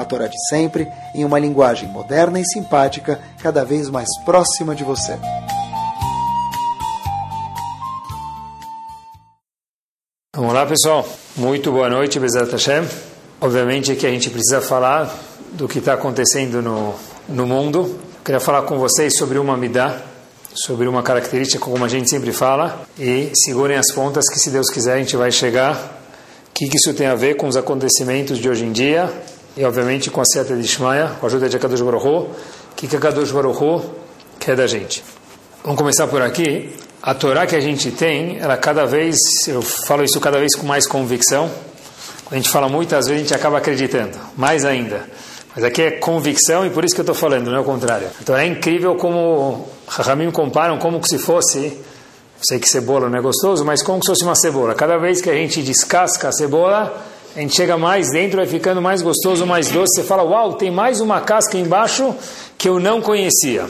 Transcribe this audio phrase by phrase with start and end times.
[0.00, 4.84] a Torá de sempre, em uma linguagem moderna e simpática, cada vez mais próxima de
[4.84, 5.18] você.
[10.34, 11.06] Vamos lá, pessoal.
[11.36, 12.88] Muito boa noite, Bezat Hashem.
[13.40, 15.14] Obviamente que a gente precisa falar
[15.52, 16.94] do que está acontecendo no,
[17.28, 17.98] no mundo.
[18.24, 20.00] Queria falar com vocês sobre uma midá,
[20.54, 24.70] sobre uma característica como a gente sempre fala, e segurem as pontas que, se Deus
[24.70, 25.74] quiser, a gente vai chegar.
[26.48, 29.12] O que, que isso tem a ver com os acontecimentos de hoje em dia
[29.60, 32.30] e obviamente com a seta de Ishmael, com a ajuda de Akadosh Baruch
[32.74, 33.86] que que Akadosh Baruch
[34.38, 35.04] quer da gente.
[35.62, 36.74] Vamos começar por aqui.
[37.02, 40.66] A Torá que a gente tem, ela cada vez, eu falo isso cada vez com
[40.66, 41.50] mais convicção.
[42.30, 45.04] A gente fala muitas vezes, a gente acaba acreditando, mais ainda.
[45.54, 48.08] Mas aqui é convicção e por isso que eu estou falando, não é o contrário.
[48.22, 51.78] Então é incrível como Rahamim comparam como se fosse,
[52.40, 54.74] sei que cebola não é gostoso, mas como se fosse uma cebola.
[54.74, 58.82] Cada vez que a gente descasca a cebola, a gente chega mais dentro, vai ficando
[58.82, 60.00] mais gostoso, mais doce.
[60.00, 62.14] Você fala, uau, tem mais uma casca embaixo
[62.58, 63.66] que eu não conhecia.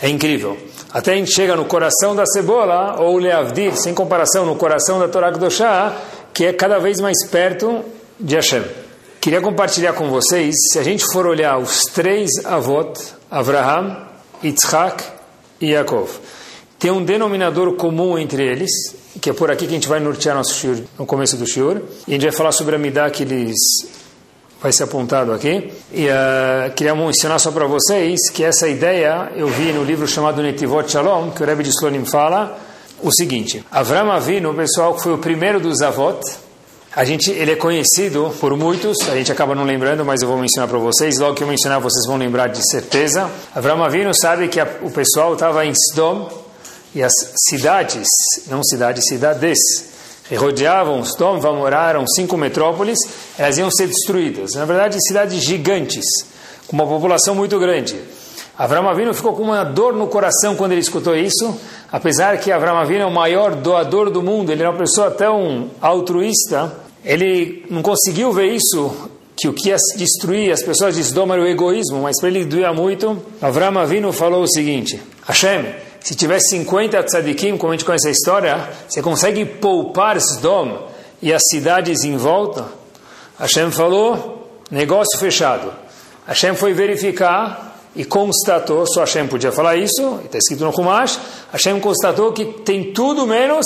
[0.00, 0.56] É incrível.
[0.92, 5.08] Até a gente chega no coração da cebola, ou Leavdiv, sem comparação, no coração da
[5.08, 5.96] Torá Kedoshá,
[6.34, 7.82] que é cada vez mais perto
[8.18, 8.64] de Hashem.
[9.20, 12.92] Queria compartilhar com vocês, se a gente for olhar os três avot,
[13.30, 13.96] Avraham,
[14.42, 15.04] Yitzhak
[15.60, 16.10] e Yaakov,
[16.78, 18.70] tem um denominador comum entre eles,
[19.20, 21.82] que é por aqui que a gente vai nortear nosso shiur, no começo do shiur.
[22.06, 23.56] E a gente vai falar sobre a Midah que eles
[24.62, 25.72] vai ser apontado aqui.
[25.92, 30.40] E uh, queria mencionar só para vocês que essa ideia eu vi no livro chamado
[30.40, 32.56] Netivot Shalom, que o Rebbe de Slonim fala
[33.02, 36.20] o seguinte: Avram Avinu, pessoal que foi o primeiro dos avot,
[36.94, 40.36] a gente, ele é conhecido por muitos, a gente acaba não lembrando, mas eu vou
[40.36, 41.18] mencionar para vocês.
[41.18, 43.28] Logo que eu mencionar, vocês vão lembrar de certeza.
[43.54, 46.30] Avram Avinu sabe que a, o pessoal estava em Sdom,
[46.94, 47.12] e as
[47.48, 48.06] cidades,
[48.48, 49.58] não cidades, cidades,
[50.28, 52.98] que rodeavam Sdom, moraram cinco metrópoles,
[53.38, 54.54] elas iam ser destruídas.
[54.54, 56.04] Na verdade, cidades gigantes,
[56.66, 58.00] com uma população muito grande.
[58.56, 61.58] Avram Avinu ficou com uma dor no coração quando ele escutou isso,
[61.90, 65.70] apesar que Avram Avinu é o maior doador do mundo, ele era uma pessoa tão
[65.80, 66.72] altruísta,
[67.04, 71.42] ele não conseguiu ver isso, que o que ia destruir as pessoas de Sdom era
[71.42, 75.64] o egoísmo, mas para ele doía muito, Avram Avinu falou o seguinte, Hashem,
[76.02, 80.88] se tiver 50 tzadikim, como a gente conhece a história, você consegue poupar Sdom
[81.20, 82.66] e as cidades em volta?
[83.38, 85.72] Hashem falou, negócio fechado.
[86.26, 91.18] Hashem foi verificar e constatou, só Hashem podia falar isso, está escrito no Humash,
[91.52, 93.64] Hashem constatou que tem tudo menos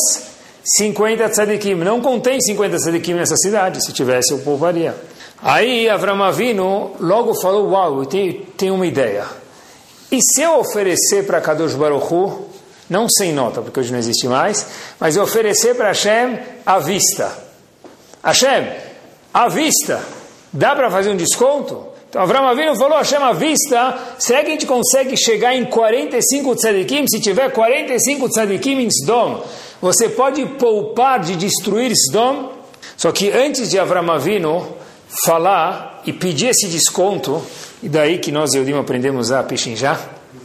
[0.76, 1.74] 50 tzadikim.
[1.74, 4.94] Não contém 50 tzadikim nessa cidade, se tivesse eu pouparia.
[5.42, 9.24] Aí Avram Avinu logo falou, uau, eu tenho, tenho uma ideia.
[10.10, 12.12] E se eu oferecer para Kadosh Baruch
[12.88, 14.66] não sem nota, porque hoje não existe mais,
[15.00, 17.36] mas eu oferecer para Hashem à vista.
[18.22, 18.68] Hashem,
[19.34, 20.02] à vista,
[20.52, 21.96] dá para fazer um desconto?
[22.08, 26.54] Então Avram Avinu falou, Hashem, à vista, será que a gente consegue chegar em 45
[26.56, 27.06] tzadikim?
[27.08, 29.44] Se tiver 45 tzadikim em Sdom,
[29.82, 32.52] você pode poupar de destruir Sdom?
[32.96, 34.66] Só que antes de Avram Avinu
[35.26, 37.42] falar e pedir esse desconto,
[37.82, 40.00] e daí que nós, Eudim, aprendemos a pichinjar.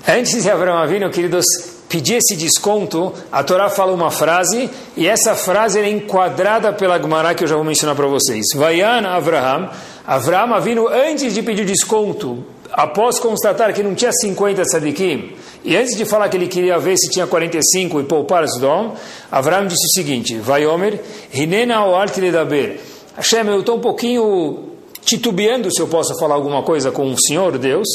[0.08, 1.46] Antes de Abraão Avinu, queridos,
[1.88, 7.36] pedir esse desconto, a Torá fala uma frase, e essa frase é enquadrada pela Gemara
[7.36, 8.46] que eu já vou mencionar para vocês.
[8.56, 9.70] Vayan Avraham,
[10.08, 15.34] Avraham Avinu, antes de pedir desconto, após constatar que não tinha 50 tzadikim,
[15.64, 18.96] e antes de falar que ele queria ver se tinha 45 e poupar Sdom,
[19.32, 21.00] Avraham disse o seguinte, Vai Omer,
[21.34, 22.80] Hinena o Ledaber,
[23.16, 24.71] Hashem, eu estou um pouquinho
[25.04, 27.88] titubeando se eu posso falar alguma coisa com o Senhor Deus.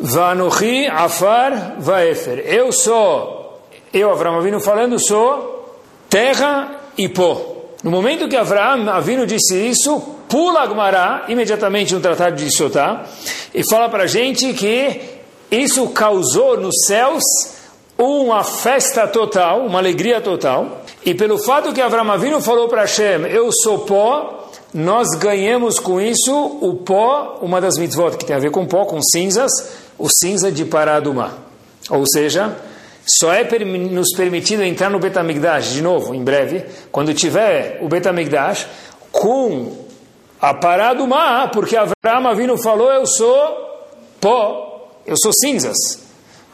[0.00, 2.44] Vanuchi afar vaefer.
[2.46, 3.60] Eu sou,
[3.92, 5.76] eu, Avram Avinu, falando, sou
[6.08, 7.56] terra e pó.
[7.82, 13.04] No momento que Avram Avinu disse isso, pula Agmará, imediatamente no tratado de Sotá,
[13.54, 15.00] e fala para a gente que
[15.50, 17.22] isso causou nos céus
[17.96, 20.82] uma festa total, uma alegria total.
[21.04, 24.37] E pelo fato que Avram Avinu falou para Hashem, eu sou pó,
[24.72, 28.84] nós ganhamos com isso o pó, uma das mitzvot que tem a ver com pó,
[28.84, 29.50] com cinzas,
[29.98, 31.32] o cinza de Paradumá.
[31.90, 32.54] Ou seja,
[33.06, 38.66] só é nos permitido entrar no Betamigdash, de novo, em breve, quando tiver o Betamigdash,
[39.10, 39.86] com
[40.40, 43.34] a Paradumá, porque Avraham Avinu falou, eu sou
[44.20, 44.90] pó.
[45.06, 45.76] eu sou cinzas.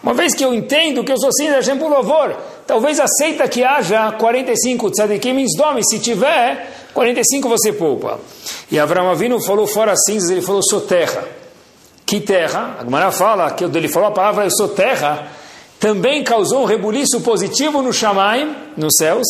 [0.03, 3.65] Uma vez que eu entendo que eu sou cinza, Hashem, por favor, talvez aceita que
[3.65, 8.21] haja 45 tzadikim em Sdom, se tiver, 45 você poupa.
[8.71, 11.25] E Avram Avinu falou fora cinzas, ele falou, sou terra.
[12.07, 12.77] Que terra?
[12.79, 15.29] A Gemara fala que ele falou a palavra, eu sou terra,
[15.81, 19.27] também causou um rebuliço positivo no Shamaim, nos céus,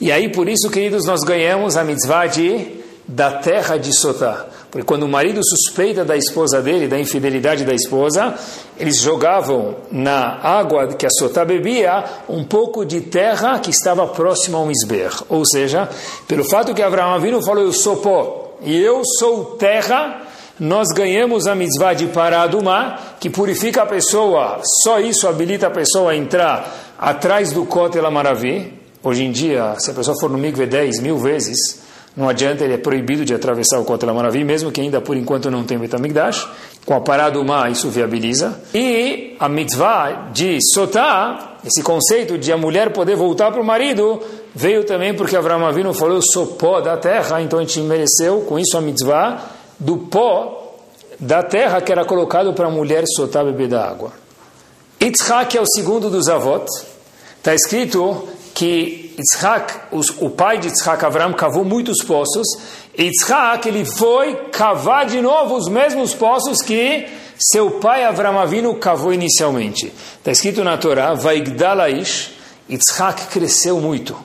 [0.00, 4.46] e aí por isso, queridos, nós ganhamos a mitzvah de, da terra de Sotá.
[4.72, 8.34] Porque quando o marido suspeita da esposa dele, da infidelidade da esposa,
[8.78, 14.56] eles jogavam na água que a sotá bebia um pouco de terra que estava próxima
[14.56, 15.12] ao misber.
[15.28, 15.90] Ou seja,
[16.26, 20.22] pelo fato que Abraão Avinu falou, eu sou pó e eu sou terra,
[20.58, 26.12] nós ganhamos a mitzvah de paradumá, que purifica a pessoa, só isso habilita a pessoa
[26.12, 28.72] a entrar atrás do Kotel Amaravi.
[29.04, 31.81] Hoje em dia, se a pessoa for no mikve 10 mil vezes,
[32.14, 35.50] não adianta, ele é proibido de atravessar o Kotel Amaravi, mesmo que ainda por enquanto
[35.50, 36.46] não tem Betamigdash.
[36.84, 38.60] Com a parada mar, isso viabiliza.
[38.74, 44.20] E a mitzvah de Sotá, esse conceito de a mulher poder voltar para o marido,
[44.54, 48.42] veio também porque Avraham Avinu falou, eu sou pó da terra, então a gente mereceu,
[48.42, 49.42] com isso, a mitzvah
[49.78, 50.76] do pó
[51.18, 54.12] da terra que era colocado para a mulher Sotá beber da água.
[55.00, 56.68] Yitzhak é o segundo dos avós.
[57.38, 62.46] Está escrito que Yitzhak, o pai de Yitzhak, Avram, cavou muitos poços,
[62.96, 67.06] e Yitzhak, ele foi cavar de novo os mesmos poços que
[67.38, 69.92] seu pai Avram Avinu cavou inicialmente.
[70.18, 72.32] Está escrito na Torá, Vaigdalaish,
[72.70, 74.16] Yitzhak cresceu muito.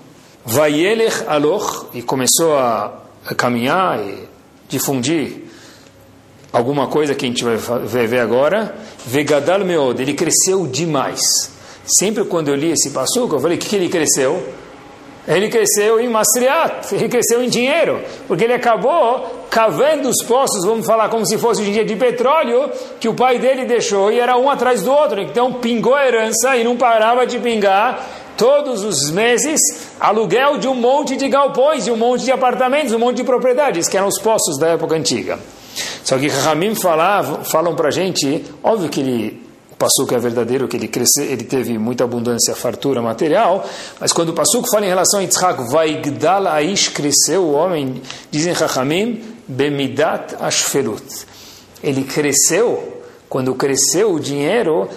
[0.45, 3.01] Vayelech aloch, e começou a
[3.35, 4.29] caminhar e
[4.69, 5.43] difundir
[6.53, 8.73] alguma coisa que a gente vai ver agora.
[9.05, 11.21] Vegadal meod, ele cresceu demais.
[11.85, 14.41] Sempre quando eu li esse passuco, eu falei, o que, que ele cresceu?
[15.27, 20.85] Ele cresceu em Masriat, ele cresceu em dinheiro, porque ele acabou cavando os poços, vamos
[20.85, 24.37] falar como se fosse em dia de petróleo, que o pai dele deixou e era
[24.37, 25.19] um atrás do outro.
[25.19, 28.07] Então pingou a herança e não parava de pingar
[28.37, 29.59] todos os meses
[29.99, 33.89] aluguel de um monte de galpões, de um monte de apartamentos, um monte de propriedades,
[33.89, 35.39] que eram os poços da época antiga.
[36.03, 39.46] Só que Ramim falam para a gente, óbvio que ele
[39.77, 43.65] Passuco é verdadeiro, que ele, cresce, ele teve muita abundância, fartura material,
[43.99, 48.01] mas quando o Passuco fala em relação a Yitzhak, Vaigdal Aish, cresceu o homem,
[48.31, 51.03] dizem Chachamim, Bemidat Ashfelut.
[51.83, 54.89] Ele cresceu, quando cresceu o dinheiro,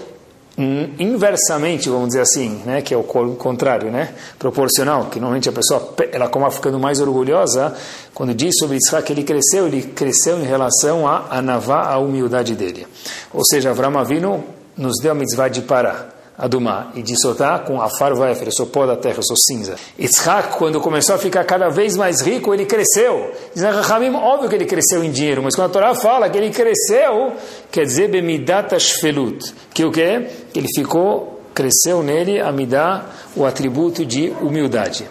[0.98, 5.94] inversamente, vamos dizer assim, né, que é o contrário, né, proporcional, que normalmente a pessoa,
[6.12, 7.74] ela como ficando mais orgulhosa,
[8.14, 12.54] quando diz sobre Israel que ele cresceu, ele cresceu em relação a anavá, a humildade
[12.54, 12.86] dele.
[13.32, 14.42] Ou seja, Avram Avinu
[14.76, 18.52] nos deu a mitzvah de parar, a Dumá, e de soltar com a farva eu
[18.52, 19.74] sou pó da terra, eu sou cinza.
[19.98, 23.30] Yitzhak, quando começou a ficar cada vez mais rico, ele cresceu.
[23.54, 26.50] Diz Rahamim, óbvio que ele cresceu em dinheiro, mas quando a Torá fala que ele
[26.50, 27.34] cresceu,
[27.70, 30.28] quer dizer bemidat ashfelut, que o quê?
[30.50, 33.04] Que ele ficou, cresceu nele a midá,
[33.36, 35.06] o atributo de humildade.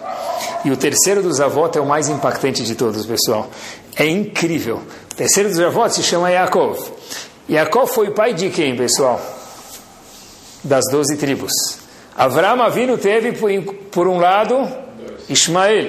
[0.64, 3.48] E o terceiro dos avós é o mais impactante de todos, pessoal.
[3.96, 4.80] É incrível.
[5.12, 6.78] O terceiro dos avós se chama Yaakov.
[7.48, 9.20] Yaakov foi pai de quem, pessoal?
[10.62, 11.52] Das doze tribos.
[12.16, 13.32] Avram Avinu teve,
[13.90, 14.68] por, um lado,
[15.28, 15.86] Ismael,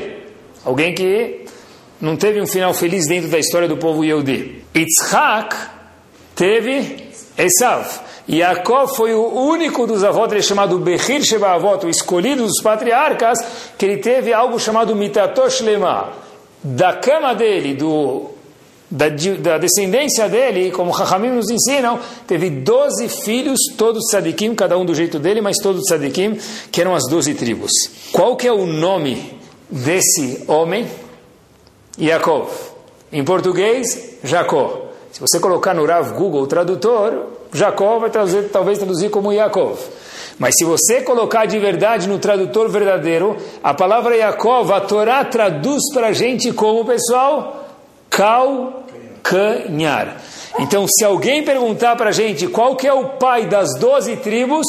[0.64, 1.46] alguém que
[2.00, 4.64] não teve um final feliz dentro da história do povo Yehudi.
[4.76, 5.56] Yitzhak
[6.36, 8.02] teve Esav.
[8.30, 13.38] Yaakov foi o único dos avós dele chamado Bechir Sheba o escolhido dos patriarcas,
[13.78, 16.10] que ele teve algo chamado Mitatosh Lema.
[16.64, 18.30] Da cama dele, do
[18.92, 19.08] da,
[19.40, 24.94] da, descendência dele, como Chachamim nos ensinam, teve 12 filhos, todos tzadikim, cada um do
[24.94, 26.38] jeito dele, mas todos tzadikim,
[26.70, 27.72] que eram as 12 tribos.
[28.12, 30.86] Qual que é o nome desse homem?
[31.98, 32.50] Yaakov.
[33.14, 34.90] Em português, Jacó.
[35.12, 39.78] Se você colocar no Rav Google Tradutor, Jacó vai traduzir, talvez traduzir como Yaakov.
[40.38, 45.82] Mas se você colocar de verdade no tradutor verdadeiro, a palavra Yaakov, a Torá traduz
[45.94, 47.61] para a gente como, pessoal?
[48.12, 50.08] Calcanhar.
[50.60, 54.68] Então, se alguém perguntar para a gente qual que é o pai das doze tribos,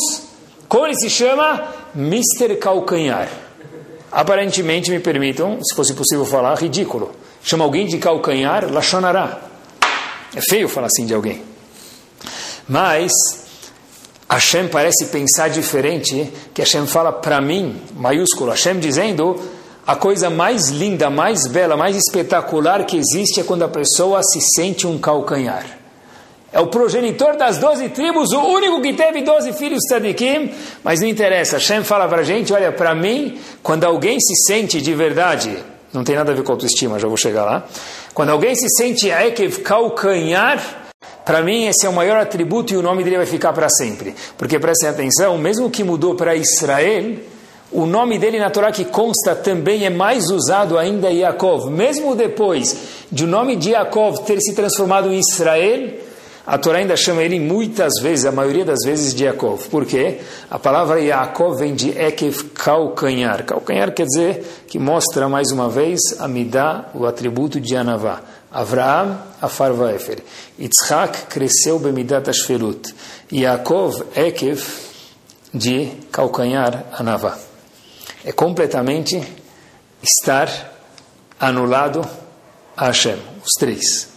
[0.68, 1.68] como ele se chama?
[1.94, 2.56] Mr.
[2.56, 3.28] Calcanhar.
[4.10, 7.10] Aparentemente, me permitam, se fosse possível falar, ridículo.
[7.42, 9.40] Chama alguém de calcanhar, lachonará.
[10.34, 11.42] É feio falar assim de alguém.
[12.68, 13.12] Mas,
[14.30, 19.38] Hashem parece pensar diferente, que Hashem fala para mim, maiúsculo, Hashem dizendo
[19.86, 24.40] a coisa mais linda, mais bela, mais espetacular que existe é quando a pessoa se
[24.54, 25.64] sente um calcanhar.
[26.52, 30.52] É o progenitor das doze tribos, o único que teve doze filhos tzadikim,
[30.84, 31.56] mas não interessa.
[31.56, 35.56] Hashem fala para a gente, olha, para mim, quando alguém se sente de verdade,
[35.92, 37.64] não tem nada a ver com autoestima, já vou chegar lá.
[38.12, 40.60] Quando alguém se sente ekev calcanhar,
[41.24, 44.14] para mim, esse é o maior atributo e o nome dele vai ficar para sempre.
[44.36, 47.16] Porque prestem atenção, mesmo que mudou para Israel,
[47.72, 51.70] o nome dele na Torá que consta também é mais usado ainda Yaakov.
[51.70, 52.76] Mesmo depois
[53.10, 55.94] de o nome de Yaakov ter se transformado em Israel,
[56.46, 59.68] a Torá ainda chama ele muitas vezes, a maioria das vezes, de Yaakov.
[59.68, 60.20] Por quê?
[60.50, 63.44] A palavra Yaakov vem de Ekev, calcanhar.
[63.44, 68.20] Calcanhar quer dizer que mostra mais uma vez a Midah, o atributo de Anavá.
[68.50, 70.18] Avraham, Afar Vaefer.
[70.58, 72.94] Yitzhak cresceu Bemidat Ashferut.
[73.32, 74.62] Yaakov, Ekev,
[75.54, 77.51] de calcanhar, Anavá.
[78.24, 79.20] É completamente
[80.02, 80.48] estar
[81.40, 82.06] anulado
[82.76, 84.08] a Hashem, os três.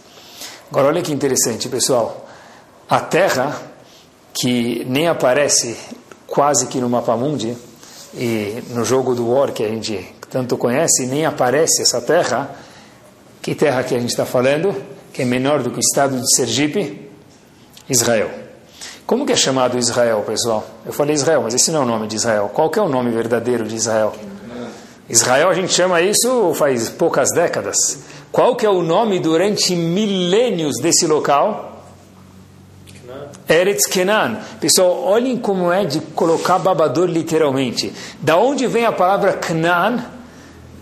[0.70, 2.28] Agora olha que interessante, pessoal.
[2.88, 3.60] A Terra,
[4.32, 5.76] que nem aparece
[6.26, 7.56] quase que no mapa mundi,
[8.14, 12.50] e no jogo do War que a gente tanto conhece, nem aparece essa terra,
[13.42, 14.74] que terra que a gente está falando?
[15.12, 17.10] Que é menor do que o estado de Sergipe?
[17.88, 18.45] Israel.
[19.06, 20.66] Como que é chamado Israel, pessoal?
[20.84, 22.50] Eu falei Israel, mas esse não é o nome de Israel.
[22.52, 24.12] Qual que é o nome verdadeiro de Israel?
[25.08, 27.76] Israel a gente chama isso faz poucas décadas.
[28.32, 31.84] Qual que é o nome durante milênios desse local?
[33.48, 34.40] Eretz Kenan.
[34.60, 37.92] Pessoal, olhem como é de colocar babador literalmente.
[38.20, 40.04] Da onde vem a palavra Knan?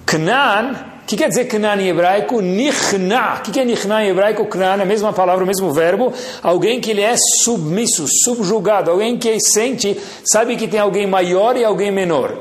[0.07, 2.41] Knan o que quer dizer Knan em hebraico?
[2.41, 3.35] Nichna.
[3.47, 4.47] O que é Nichna em hebraico?
[4.47, 6.11] Knan, a mesma palavra, o mesmo verbo.
[6.43, 8.91] Alguém que ele é submisso, subjugado.
[8.91, 12.35] Alguém que sente, sabe que tem alguém maior e alguém menor.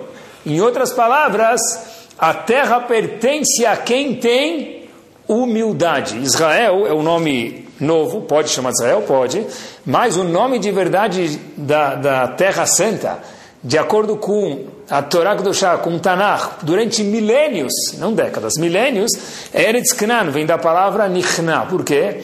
[0.46, 1.60] Em outras palavras,
[2.18, 4.88] a terra pertence a quem tem
[5.28, 6.20] humildade.
[6.20, 9.02] Israel é um nome novo, pode chamar Israel?
[9.02, 9.46] Pode.
[9.86, 13.20] Mas o nome de verdade da, da Terra Santa,
[13.62, 19.12] de acordo com a Torá Kedoshá com o Tanakh durante milênios, não décadas, milênios,
[19.54, 21.66] Eretz Knan vem da palavra Nichna.
[21.66, 22.24] Por quê?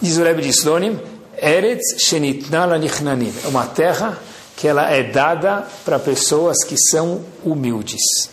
[0.00, 0.98] Diz o Rebbe de Slonim,
[1.40, 3.32] Eretz Shenitna la Nichnanim.
[3.44, 4.18] É uma terra
[4.56, 8.30] que ela é dada para pessoas que são humildes.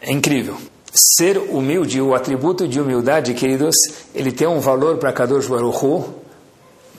[0.00, 0.56] É incrível.
[0.92, 3.76] Ser humilde, o atributo de humildade, queridos,
[4.14, 6.14] ele tem um valor para Kadosh Baruch Hu,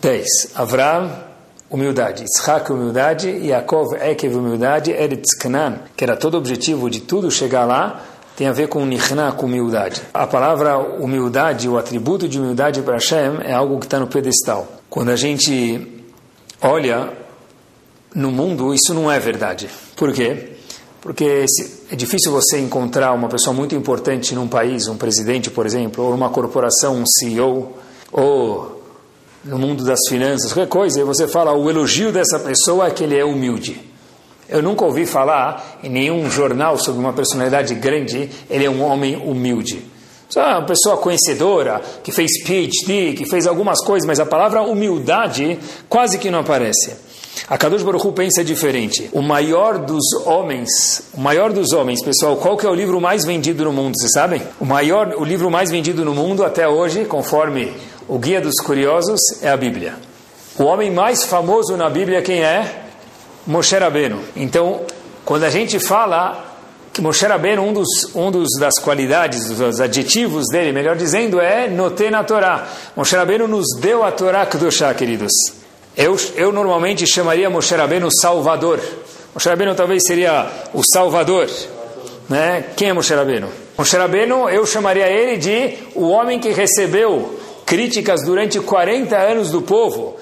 [0.02, 0.26] 10.
[0.56, 1.12] Avram,
[1.72, 2.24] humildade.
[2.24, 3.30] Yitzhak, humildade.
[3.30, 4.92] Yaakov, Ekev, humildade.
[4.92, 8.04] Eretz Knan, que era todo o objetivo de tudo chegar lá,
[8.36, 10.02] tem a ver com Nichna, com humildade.
[10.14, 14.68] A palavra humildade, o atributo de humildade para Hashem, é algo que está no pedestal.
[14.90, 16.06] Quando a gente
[16.62, 17.14] olha
[18.14, 19.70] no mundo, isso não é verdade.
[19.96, 20.50] Por quê?
[21.02, 21.46] Porque
[21.92, 26.12] é difícil você encontrar uma pessoa muito importante num país, um presidente, por exemplo, ou
[26.12, 27.74] numa corporação, um CEO,
[28.12, 28.81] ou
[29.44, 33.04] no mundo das finanças, qualquer coisa, e você fala, o elogio dessa pessoa é que
[33.04, 33.80] ele é humilde.
[34.48, 39.16] Eu nunca ouvi falar em nenhum jornal sobre uma personalidade grande, ele é um homem
[39.16, 39.86] humilde.
[40.30, 45.60] Só uma pessoa conhecedora, que fez PhD, que fez algumas coisas, mas a palavra humildade
[45.90, 46.96] quase que não aparece.
[47.50, 49.10] A Kadosh Baruch Hu pensa diferente.
[49.12, 53.26] O maior dos homens, o maior dos homens, pessoal, qual que é o livro mais
[53.26, 54.42] vendido no mundo, vocês sabem?
[54.60, 57.74] O maior, o livro mais vendido no mundo até hoje, conforme
[58.08, 59.96] o Guia dos Curiosos é a Bíblia.
[60.58, 62.84] O homem mais famoso na Bíblia quem é?
[63.48, 64.20] Moshe Rabbeinu.
[64.36, 64.82] Então,
[65.26, 66.46] quando a gente fala
[66.94, 71.70] que Moshe Rabbeinu, um dos, um dos das qualidades, dos adjetivos dele, melhor dizendo, é
[71.70, 72.68] noter na Torá.
[72.96, 75.32] Moshe Rabbeinu nos deu a Torá Kedoshá, queridos.
[75.96, 78.80] Eu, eu normalmente chamaria Moshe Rabbeinu Salvador.
[79.34, 81.50] Moshe Rabbeinu talvez seria o Salvador.
[82.30, 82.66] Né?
[82.76, 83.48] Quem é Moshe Rabbeinu?
[83.78, 89.62] Moshe Rabbeinu, eu chamaria ele de o homem que recebeu críticas durante 40 anos do
[89.62, 90.16] povo,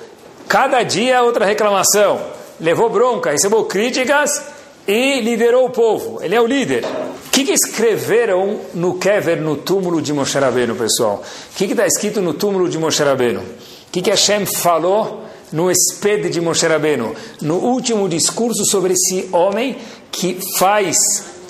[0.48, 2.20] cada dia outra reclamação,
[2.60, 4.42] levou bronca, recebeu críticas
[4.88, 6.20] e liderou o povo.
[6.24, 6.84] Ele é o líder.
[6.84, 11.24] O que, que escreveram no Kever, no túmulo de Moshe Rabbeinu, pessoal?
[11.52, 13.40] O que está escrito no túmulo de Moshe Rabbeinu?
[13.40, 17.16] O que, que Hashem falou no espelho de Moshe Rabbeinu?
[17.42, 19.78] No último discurso sobre esse homem
[20.12, 20.98] que faz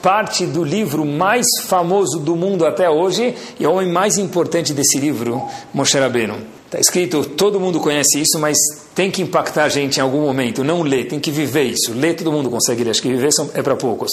[0.02, 4.74] parte do livro mais famoso do mundo até hoje e é o homem mais importante
[4.74, 5.42] desse livro,
[5.74, 6.36] Moshe Rabbeinu.
[6.66, 8.56] Está escrito, todo mundo conhece isso, mas
[8.94, 10.64] tem que impactar a gente em algum momento.
[10.64, 11.94] Não ler, tem que viver isso.
[11.94, 14.12] Ler todo mundo consegue ler, acho que viver é para poucos.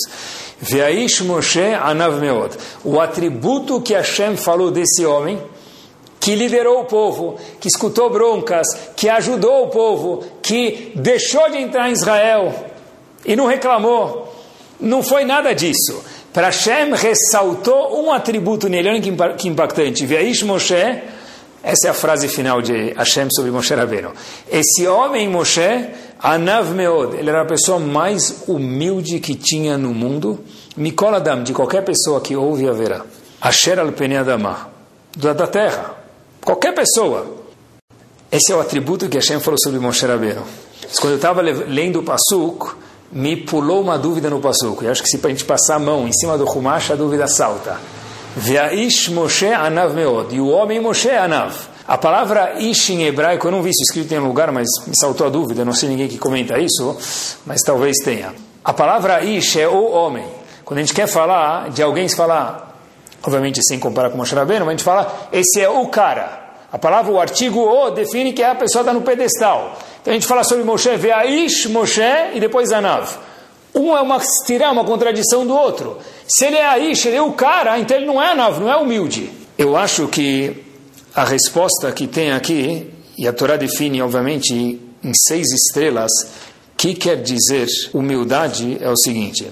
[0.59, 2.57] Veaish Moshe Anav Meod.
[2.83, 5.38] O atributo que Hashem falou desse homem,
[6.19, 8.66] que liderou o povo, que escutou broncas,
[8.97, 12.55] que ajudou o povo, que deixou de entrar em Israel
[13.25, 14.36] e não reclamou,
[14.80, 16.02] não foi nada disso.
[16.33, 20.04] Para Hashem ressaltou um atributo nele, olha que impactante.
[20.04, 20.75] Veish Moshe,
[21.62, 24.12] essa é a frase final de Hashem sobre Moshe Rabbeinu.
[24.50, 25.88] Esse homem, Moshe,
[26.21, 30.38] Anav Meod, ele era a pessoa mais humilde que tinha no mundo.
[30.76, 33.04] Mikol Adam, de qualquer pessoa que ouve haverá.
[33.40, 33.88] Asher al
[34.21, 34.68] Adama,
[35.16, 35.97] da terra.
[36.45, 37.26] Qualquer pessoa.
[38.30, 40.42] Esse é o atributo que Hashem falou sobre Moshe Rabbeinu.
[41.00, 42.76] Quando eu estava lendo o Pasuk,
[43.16, 44.85] me pulou uma dúvida no Pasuk.
[44.85, 47.26] Eu acho que se a gente passar a mão em cima do Humash, a dúvida
[47.26, 47.80] salta.
[48.37, 50.37] Ve'aish Moshe anav meod.
[50.37, 51.54] E o homem Moshe anav.
[51.88, 55.26] A palavra ish em hebraico, eu não vi isso escrito em lugar, mas me saltou
[55.26, 56.94] a dúvida, não sei ninguém que comenta isso,
[57.46, 58.35] mas talvez tenha.
[58.62, 60.26] A palavra ish é o homem.
[60.64, 62.78] Quando a gente quer falar de alguém, se falar,
[63.23, 66.45] obviamente sem comparar com Moshe Rabbeinu, mas a gente fala, esse é o cara.
[66.73, 69.78] A palavra, o artigo o, define que a pessoa está no pedestal.
[70.00, 72.00] Então a gente fala sobre Moshe, Veaish, Moshe
[72.35, 73.08] e depois Anav.
[73.75, 75.99] Um é uma tirar uma contradição do outro.
[76.26, 78.76] Se ele é Aish, ele é o cara, então ele não é Anav, não é
[78.76, 79.30] humilde.
[79.58, 80.64] Eu acho que
[81.14, 86.11] a resposta que tem aqui, e a Torá define, obviamente, em seis estrelas,
[86.76, 89.46] que quer dizer humildade é o seguinte: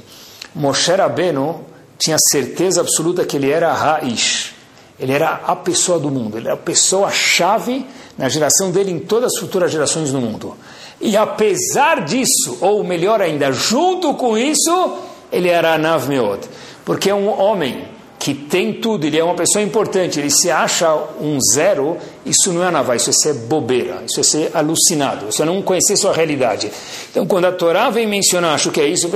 [0.55, 1.65] Moshe Rabbeinu
[1.99, 4.54] tinha certeza absoluta que ele era Raish.
[4.99, 7.85] Ele era a pessoa do mundo, ele era a pessoa-chave
[8.17, 10.57] na geração dele em todas as futuras gerações do mundo.
[11.01, 14.97] E apesar disso, ou melhor ainda, junto com isso,
[15.33, 16.49] ele era Anav Meod.
[16.85, 20.95] Porque é um homem que tem tudo, ele é uma pessoa importante, ele se acha
[21.21, 25.43] um zero, isso não é Anavá, isso é ser bobeira, isso é ser alucinado, isso
[25.43, 26.71] é não conhecer sua realidade.
[27.11, 29.11] Então, quando a Torá vem mencionar, acho que é isso,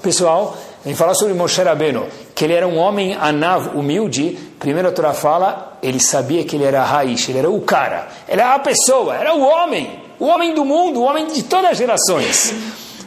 [0.00, 4.92] pessoal, vem falar sobre Moshe Rabbeinu, que ele era um homem anav, humilde, primeiro a
[4.92, 8.54] Torá fala, ele sabia que ele era a raiz, ele era o cara, ele era
[8.54, 12.52] a pessoa, era o homem, o homem do mundo, o homem de todas as gerações.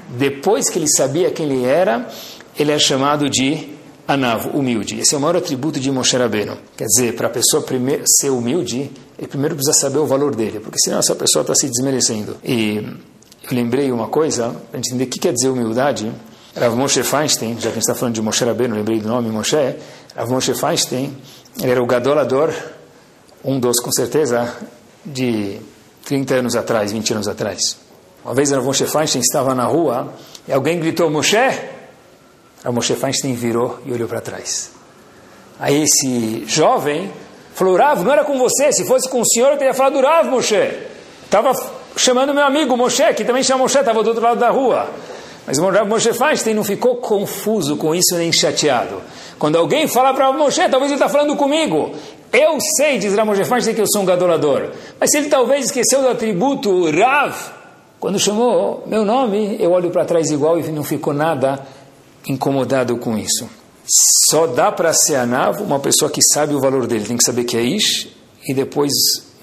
[0.10, 2.07] Depois que ele sabia quem ele era,
[2.57, 3.75] ele é chamado de
[4.07, 5.00] anav, humilde.
[5.00, 6.57] Esse é o maior atributo de Moshe Rabbeinu.
[6.77, 10.62] Quer dizer, para a pessoa primeiro, ser humilde, ele primeiro precisa saber o valor dele,
[10.62, 12.38] porque senão essa pessoa está se desmerecendo.
[12.43, 12.77] E
[13.43, 16.10] eu lembrei uma coisa, para entender o que quer dizer humildade.
[16.60, 19.30] Rav Moshe Feinstein, já que a gente está falando de Moshe Rabbeinu, lembrei do nome
[19.30, 19.76] Moshe,
[20.16, 21.16] Rav Moshe Feinstein,
[21.62, 22.52] ele era o gadolador,
[23.46, 24.56] um dos com certeza,
[25.06, 25.60] de
[26.06, 27.78] 30 anos atrás, 20 anos atrás.
[28.26, 30.12] Uma vez Rav Moshe Feinstein estava na rua
[30.48, 31.38] e alguém gritou, Moshe?
[31.38, 34.72] Rav Moshe Feinstein virou e olhou para trás.
[35.60, 37.12] Aí esse jovem
[37.54, 40.28] falou, Rav, não era com você, se fosse com o senhor eu teria falado Rav
[40.28, 40.74] Moshe.
[41.24, 41.54] Estava
[41.96, 44.89] chamando meu amigo Moshe, que também chama Moshe, estava do outro lado da rua.
[45.47, 49.01] Mas o Rav Moshe Feinstein não ficou confuso com isso nem chateado.
[49.39, 51.91] Quando alguém fala para Rav Moshe, talvez ele está falando comigo.
[52.33, 54.71] Eu sei, diz Rav Moshe Feinstein, que eu sou um gadolador.
[54.99, 57.33] Mas se ele talvez esqueceu do atributo Rav,
[57.97, 61.65] quando chamou meu nome, eu olho para trás igual e não ficou nada
[62.27, 63.49] incomodado com isso.
[64.29, 67.05] Só dá para ser Anav uma pessoa que sabe o valor dele.
[67.05, 68.10] Tem que saber que é Ish.
[68.45, 68.91] E depois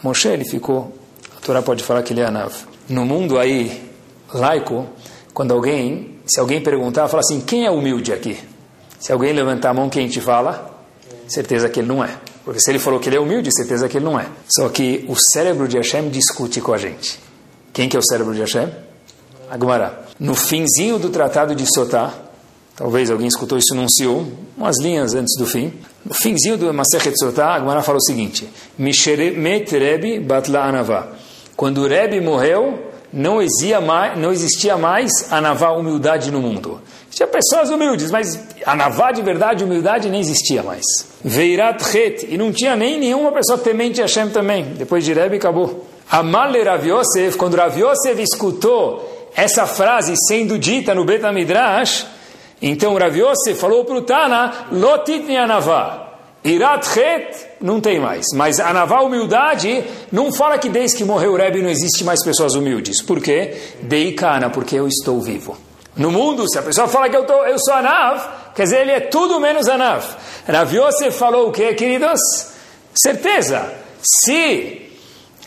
[0.02, 0.92] Moshe, ele ficou...
[1.34, 2.52] A Torá pode falar que ele é Anav.
[2.88, 3.90] No mundo aí,
[4.32, 4.86] laico
[5.35, 8.38] quando alguém, se alguém perguntar, fala assim, quem é humilde aqui?
[9.01, 10.73] Se alguém levantar a mão, quem te fala?
[11.27, 12.16] Certeza que ele não é.
[12.44, 14.27] Porque se ele falou que ele é humilde, certeza que ele não é.
[14.49, 17.18] Só que o cérebro de Hashem discute com a gente.
[17.73, 18.68] Quem que é o cérebro de Hashem?
[19.51, 20.05] Agmará.
[20.20, 22.14] No finzinho do tratado de Sotá,
[22.77, 25.73] talvez alguém escutou isso num Siu, umas linhas antes do fim.
[26.05, 31.09] No finzinho do Masechet Sotá, Agmará fala o seguinte: Misheremet Rebi Batla Anavá.
[31.57, 35.11] Quando o Rebbe morreu, não existia mais, não existia mais
[35.79, 36.81] humildade no mundo.
[37.11, 40.85] Tinha pessoas humildes, mas a navá de verdade, humildade, nem existia mais.
[41.24, 44.64] Veirat het, e não tinha nem nenhuma pessoa temente a Hashem também.
[44.77, 45.87] Depois de Rebbe, acabou.
[46.11, 52.05] Amale Rav Yosef, quando Rav Yosef escutou essa frase sendo dita no Bet Midrash,
[52.61, 56.03] então Rav Yosef falou para o Tana, Lotit Anavá.
[56.44, 58.26] Irat Het não tem mais.
[58.35, 62.22] Mas a naval humildade não fala que desde que morreu o Rebbe não existe mais
[62.22, 63.00] pessoas humildes.
[63.00, 63.57] Por quê?
[63.80, 65.57] Deikana, porque eu estou vivo.
[65.96, 68.20] No mundo, se a pessoa fala que eu, tô, eu sou Anav,
[68.54, 70.04] quer dizer, ele é tudo menos Anav.
[70.46, 72.20] Rav Yosef falou o quê, queridos?
[72.94, 73.72] Certeza.
[74.02, 74.90] Se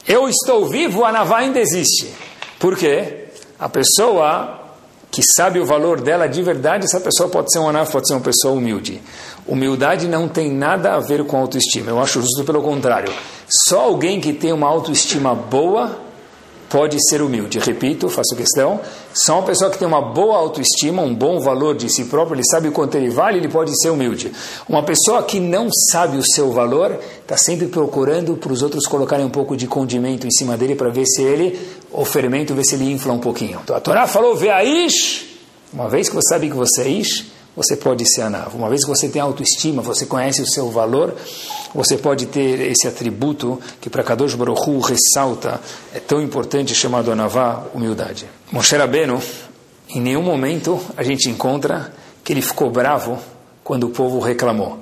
[0.08, 2.12] eu estou vivo, a Anav ainda existe.
[2.58, 3.26] Por quê?
[3.60, 4.57] A pessoa
[5.18, 8.14] que sabe o valor dela de verdade, essa pessoa pode ser um Anav, pode ser
[8.14, 9.02] uma pessoa humilde.
[9.48, 11.90] Humildade não tem nada a ver com autoestima.
[11.90, 13.12] Eu acho justo pelo contrário.
[13.68, 15.98] Só alguém que tem uma autoestima boa
[16.70, 17.60] pode ser humilde.
[17.60, 18.80] Repito, faço questão.
[19.14, 22.46] Só uma pessoa que tem uma boa autoestima, um bom valor de si próprio, ele
[22.46, 24.32] sabe o quanto ele vale, ele pode ser humilde.
[24.70, 29.26] Uma pessoa que não sabe o seu valor, está sempre procurando para os outros colocarem
[29.26, 31.60] um pouco de condimento em cima dele para ver se ele,
[31.92, 33.60] o fermento, ver se ele infla um pouquinho.
[33.64, 35.28] Então a Torá falou, Veaish,
[35.74, 38.56] uma vez que você sabe que você é Ish, você pode ser Anav.
[38.56, 41.16] Uma vez que você tem autoestima, você conhece o seu valor,
[41.74, 45.60] você pode ter esse atributo que para Kadosh Baruch Hu ressalta,
[45.94, 48.26] é tão importante, chamado Anavá, humildade.
[48.52, 49.22] Moshe Rabbeinu,
[49.90, 51.92] em nenhum momento a gente encontra
[52.24, 53.18] que ele ficou bravo
[53.64, 54.80] quando o povo reclamou.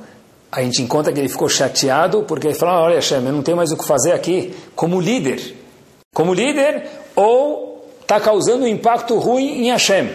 [0.52, 3.58] A gente encontra que ele ficou chateado porque ele falou, olha Hashem, eu não tenho
[3.58, 5.65] mais o que fazer aqui como líder.
[6.16, 10.10] Como líder ou está causando um impacto ruim em Hashem.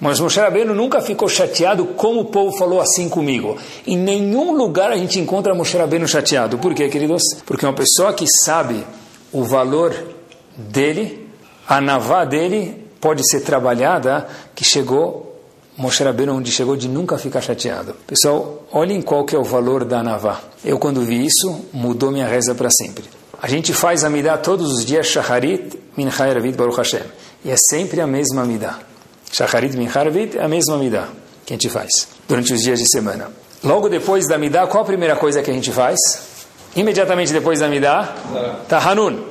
[0.00, 3.58] Mas Moshe Rabbeinu nunca ficou chateado como o povo falou assim comigo.
[3.86, 6.56] Em nenhum lugar a gente encontra Moshe Rabbeinu chateado.
[6.56, 7.22] Por quê, queridos?
[7.44, 8.82] Porque uma pessoa que sabe
[9.30, 9.94] o valor
[10.56, 11.28] dele,
[11.68, 15.38] a navá dele, pode ser trabalhada, que chegou
[15.76, 17.94] Moshe Rabbeinu onde chegou de nunca ficar chateado.
[18.06, 20.40] Pessoal, olhem qual que é o valor da Navá.
[20.64, 23.04] Eu quando vi isso, mudou minha reza para sempre.
[23.42, 27.02] A gente faz a Midah todos os dias, Shacharit, Mincha Eravit, Baruch Hashem.
[27.44, 28.78] E é sempre a mesma Midah.
[29.32, 31.08] Shacharit, Mincha Eravit é a mesma Midah
[31.44, 33.32] que a gente faz durante os dias de semana.
[33.64, 35.98] Logo depois da Midah, qual a primeira coisa que a gente faz?
[36.76, 38.14] Imediatamente depois da Midah,
[38.68, 39.24] Tahanun.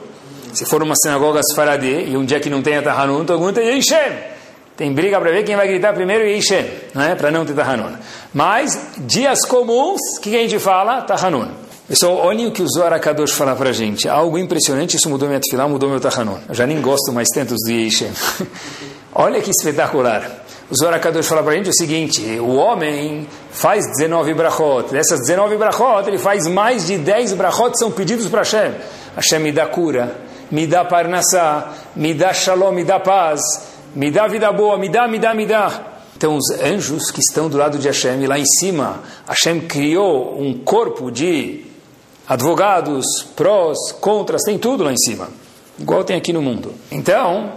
[0.53, 3.77] Se for uma sinagoga Sfaradi e um dia que não tenha Tahanun, todo mundo tem
[3.77, 4.31] Yishem.
[4.75, 7.15] Tem briga para ver quem vai gritar primeiro e Ishem, não é?
[7.15, 7.95] Para não ter Tahanun.
[8.33, 11.01] Mas, dias comuns, o que a gente fala?
[11.03, 11.60] Tahanun.
[11.91, 14.07] Pessoal, olhem o que o Zohar Akadosh fala para a gente.
[14.07, 16.37] Algo impressionante, isso mudou minha tefilá, mudou meu Tahanun.
[16.47, 18.09] Eu já nem gosto mais tanto dos Ishem.
[19.13, 20.45] Olha que espetacular.
[20.69, 24.89] O Zohar Akadosh fala para a gente o seguinte, o homem faz 19 brachot.
[24.89, 28.71] Dessas 19 brachot, ele faz mais de 10 brachot são pedidos para Hashem.
[29.17, 30.15] Hashem me dá cura,
[30.49, 33.41] me dá parnassá, me dá shalom, me dá paz
[33.93, 35.87] me dá vida boa, me dá, me dá, me dá.
[36.15, 40.53] Então os anjos que estão do lado de Hashem, lá em cima, Hashem criou um
[40.53, 41.70] corpo de
[42.27, 43.05] advogados,
[43.35, 45.29] prós, contras, tem tudo lá em cima.
[45.79, 46.73] Igual tem aqui no mundo.
[46.91, 47.53] Então,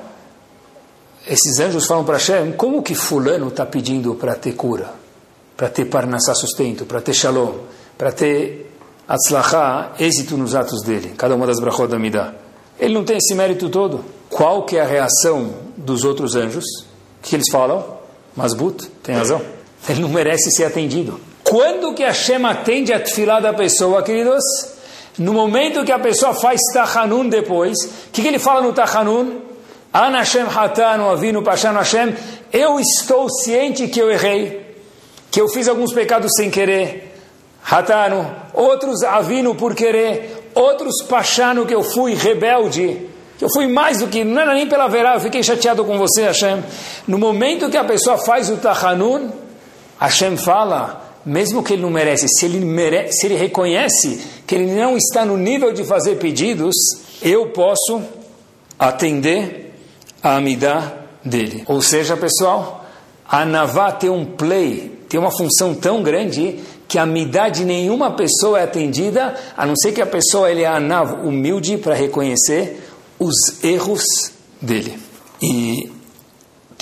[1.27, 4.93] esses anjos falam para Hashem, como que fulano está pedindo para ter cura?
[5.57, 7.53] Para ter parnassá sustento, para ter shalom,
[7.97, 8.75] para ter
[9.07, 12.35] atzlachá, êxito nos atos dele, cada uma das brachot da Midah.
[12.79, 14.05] Ele não tem esse mérito todo.
[14.29, 16.65] Qual que é a reação dos outros anjos?
[16.65, 17.99] O que eles falam?
[18.37, 19.41] Masbut, tem razão.
[19.89, 21.21] Ele não merece ser atendido.
[21.55, 24.43] Quando que Hashem atende a tefilá da pessoa, queridos?
[25.17, 29.39] No momento que a pessoa faz Tahanun depois, o que, que ele fala no Tahanun?
[29.93, 32.13] Ana Hashem Hatanu Avinu Pashanu Hashem,
[32.53, 34.75] eu estou ciente que eu errei,
[35.31, 37.15] que eu fiz alguns pecados sem querer,
[37.71, 44.01] Hatanu, outros Avinu por querer, outros Pashanu que eu fui rebelde, que eu fui mais
[44.01, 46.65] do que, não era nem pela verá, eu fiquei chateado com você, Hashem.
[47.07, 49.31] No momento que a pessoa faz o Tahanun,
[50.01, 54.97] Hashem fala, mesmo que ele não merece, se ele, se ele reconhece que ele não
[54.97, 56.75] está no nível de fazer pedidos,
[57.23, 58.03] eu posso
[58.79, 59.75] atender
[60.23, 60.93] a amidá
[61.25, 61.65] dele.
[61.67, 62.85] Ou seja, pessoal,
[63.27, 68.13] a Navá tem um play, tem uma função tão grande que a amidá de nenhuma
[68.13, 72.87] pessoa é atendida, a não ser que a pessoa ele é anav, humilde para reconhecer
[73.19, 74.05] os erros
[74.61, 74.99] dele.
[75.43, 75.91] E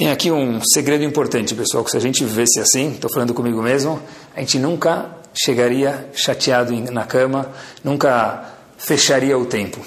[0.03, 3.62] tem aqui um segredo importante, pessoal, que se a gente vivesse assim, estou falando comigo
[3.62, 4.03] mesmo,
[4.35, 7.53] a gente nunca chegaria chateado na cama,
[7.85, 9.79] nunca fecharia o tempo.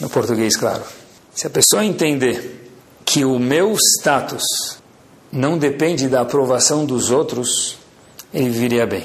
[0.00, 0.82] No português, claro.
[1.34, 2.70] Se a pessoa entender
[3.04, 4.42] que o meu status
[5.30, 7.76] não depende da aprovação dos outros,
[8.32, 9.04] ele viria bem.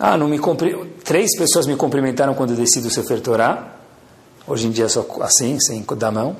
[0.00, 0.74] Ah, não me cumpri...
[1.04, 3.72] três pessoas me cumprimentaram quando eu decido ser Torá,
[4.48, 6.36] Hoje em dia só assim, sem dar mão.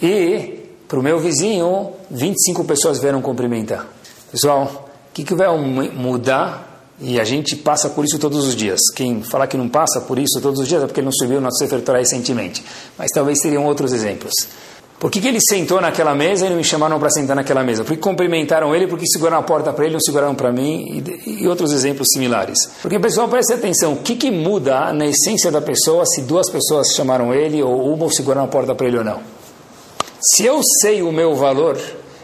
[0.00, 0.61] E
[0.92, 3.86] para o meu vizinho, 25 pessoas vieram cumprimentar.
[4.30, 6.84] Pessoal, o que, que vai mudar?
[7.00, 8.78] E a gente passa por isso todos os dias.
[8.94, 11.38] Quem falar que não passa por isso todos os dias é porque ele não subiu
[11.38, 12.62] o nosso Sefer Torah recentemente.
[12.98, 14.34] Mas talvez teriam outros exemplos.
[15.00, 17.84] Por que, que ele sentou naquela mesa e não me chamaram para sentar naquela mesa?
[17.84, 18.86] Por que cumprimentaram ele?
[18.86, 21.02] Por que seguraram a porta para ele e não seguraram para mim?
[21.26, 22.58] E, e, outros exemplos similares.
[22.82, 23.94] Porque, pessoal, preste atenção.
[23.94, 28.10] O que, que muda na essência da pessoa se duas pessoas chamaram ele ou uma
[28.10, 29.41] seguraram a porta para ele ou não?
[30.22, 31.76] Se eu sei o meu valor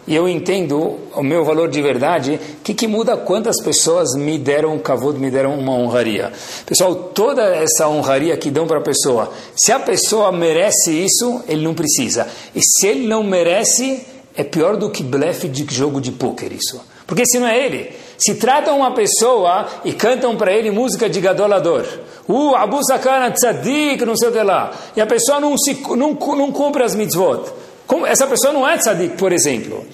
[0.07, 4.39] e eu entendo o meu valor de verdade, o que, que muda quantas pessoas me
[4.39, 6.33] deram um kavod, me deram uma honraria?
[6.65, 11.65] Pessoal, toda essa honraria que dão para a pessoa, se a pessoa merece isso, ele
[11.65, 12.29] não precisa.
[12.55, 14.07] E se ele não merece,
[14.37, 16.81] é pior do que blefe de jogo de pôquer isso.
[17.05, 21.21] Porque se não é ele, se tratam uma pessoa e cantam para ele música de
[21.21, 21.85] gadolador,
[22.29, 26.13] uh, Abu Sakana tzadik, não sei o que lá, e a pessoa não, se, não,
[26.13, 27.51] não cumpre as mitzvot,
[27.89, 29.85] como, essa pessoa não é tzadik, por exemplo.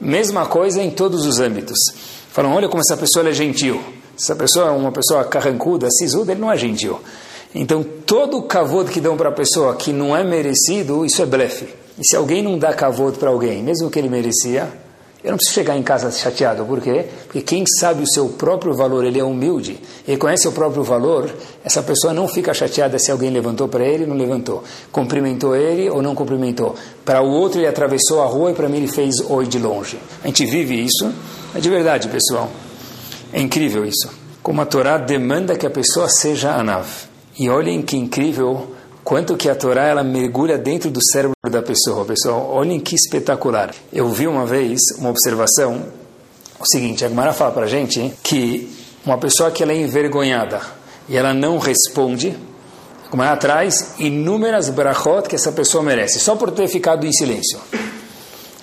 [0.00, 1.76] Mesma coisa em todos os âmbitos.
[2.30, 3.82] Falam, olha como essa pessoa é gentil.
[4.16, 7.00] Essa pessoa é uma pessoa carrancuda, sisuda, ele não é gentil.
[7.52, 11.26] Então, todo o kavod que dão para a pessoa que não é merecido, isso é
[11.26, 11.66] blefe.
[11.98, 14.72] E se alguém não dá kavod para alguém, mesmo que ele merecia,
[15.24, 17.06] eu não preciso chegar em casa chateado, por quê?
[17.24, 21.32] Porque quem sabe o seu próprio valor, ele é humilde, reconhece o próprio valor,
[21.64, 25.88] essa pessoa não fica chateada se alguém levantou para ele ou não levantou, cumprimentou ele
[25.88, 26.74] ou não cumprimentou.
[27.04, 29.96] Para o outro ele atravessou a rua e para mim ele fez oi de longe.
[30.24, 31.12] A gente vive isso,
[31.54, 32.50] é de verdade, pessoal.
[33.32, 34.10] É incrível isso.
[34.42, 36.86] Como a Torá demanda que a pessoa seja anav.
[37.38, 42.04] E olhem que incrível quanto que a Torá ela mergulha dentro do cérebro da pessoa.
[42.04, 43.74] Pessoal, olhem que espetacular.
[43.92, 45.84] Eu vi uma vez uma observação,
[46.58, 48.70] o seguinte, a Gemara fala para a gente que
[49.04, 50.60] uma pessoa que ela é envergonhada
[51.08, 52.36] e ela não responde,
[53.08, 57.58] a Gemara traz inúmeras brachot que essa pessoa merece, só por ter ficado em silêncio.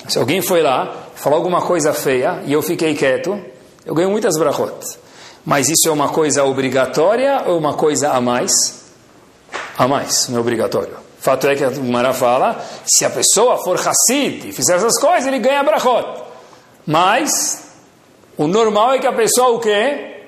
[0.08, 3.40] Se alguém foi lá, falou alguma coisa feia e eu fiquei quieto,
[3.86, 4.74] eu ganho muitas brachot.
[5.46, 8.80] Mas isso é uma coisa obrigatória ou uma coisa a mais?
[9.80, 10.98] A mais, não é obrigatório.
[11.22, 15.26] Fato é que a Mara fala, se a pessoa for Hassid e fizer essas coisas,
[15.26, 16.22] ele ganha brachot.
[16.86, 17.64] Mas,
[18.38, 20.26] o normal é que a pessoa o quê?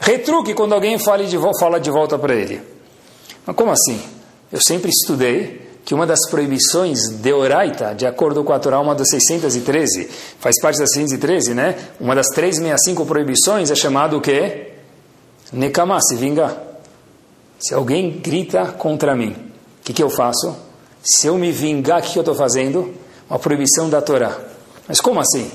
[0.00, 2.62] Retruque quando alguém fale de, fala de volta para ele.
[3.44, 4.00] Mas como assim?
[4.50, 8.94] Eu sempre estudei que uma das proibições de Oraita, de acordo com a Torá, uma
[8.94, 10.08] das 613,
[10.40, 11.76] faz parte das 613, né?
[12.00, 14.72] Uma das 365 proibições é chamado o quê?
[15.52, 16.65] Nekama, se vingar.
[17.58, 20.56] Se alguém grita contra mim, o que, que eu faço?
[21.02, 22.94] Se eu me vingar, o que, que eu estou fazendo?
[23.28, 24.38] Uma proibição da Torá.
[24.86, 25.50] Mas como assim?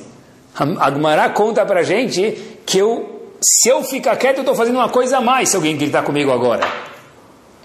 [0.56, 5.18] Agmará conta para gente que eu, se eu ficar quieto, eu estou fazendo uma coisa
[5.18, 6.92] a mais se alguém gritar comigo agora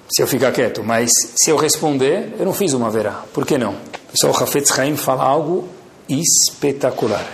[0.08, 3.24] se eu ficar quieto, mas se eu responder, eu não fiz uma verá.
[3.32, 3.74] Por que não?
[4.10, 5.68] Pessoal, o Hafetz Haim fala algo
[6.08, 7.26] espetacular.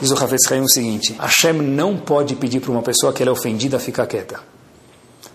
[0.00, 3.30] Diz o Hafetz Haim o seguinte: Hashem não pode pedir para uma pessoa que ela
[3.30, 4.40] é ofendida ficar quieta.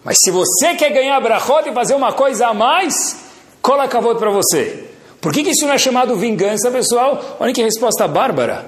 [0.04, 3.18] Mas se você quer ganhar brachot e fazer uma coisa a mais,
[3.62, 4.86] cola cavalo para você.
[5.22, 7.38] Por que, que isso não é chamado vingança, pessoal?
[7.40, 8.66] Olha que resposta bárbara.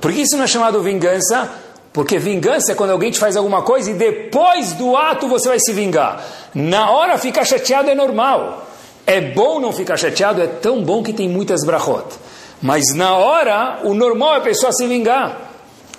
[0.00, 1.50] Por que isso não é chamado vingança?
[1.92, 5.58] Porque vingança é quando alguém te faz alguma coisa e depois do ato você vai
[5.58, 6.24] se vingar.
[6.54, 8.68] Na hora ficar chateado é normal.
[9.06, 12.04] É bom não ficar chateado, é tão bom que tem muitas brachot.
[12.60, 15.50] Mas na hora, o normal é a pessoa se vingar.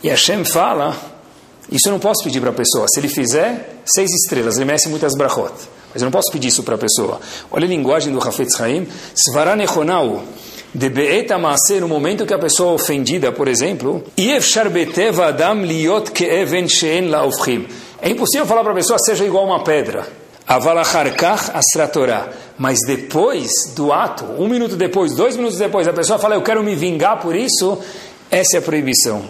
[0.03, 0.95] E Hashem fala,
[1.71, 2.85] isso eu não posso pedir para a pessoa.
[2.87, 5.53] Se ele fizer, seis estrelas, ele merece muitas brachot.
[5.93, 7.19] Mas eu não posso pedir isso para a pessoa.
[7.51, 8.87] Olha a linguagem do Hafetz Haim.
[9.15, 10.23] Svara nechonau
[10.73, 11.37] de be'eta
[11.79, 14.03] no momento que a pessoa é ofendida, por exemplo,
[15.25, 17.67] adam liot ke'even she'en la'ofchim.
[18.01, 20.07] É impossível falar para a pessoa, seja igual uma pedra.
[20.47, 22.29] Avalacharkach asratorá.
[22.57, 26.63] Mas depois do ato, um minuto depois, dois minutos depois, a pessoa fala, eu quero
[26.63, 27.77] me vingar por isso,
[28.29, 29.23] essa é a proibição.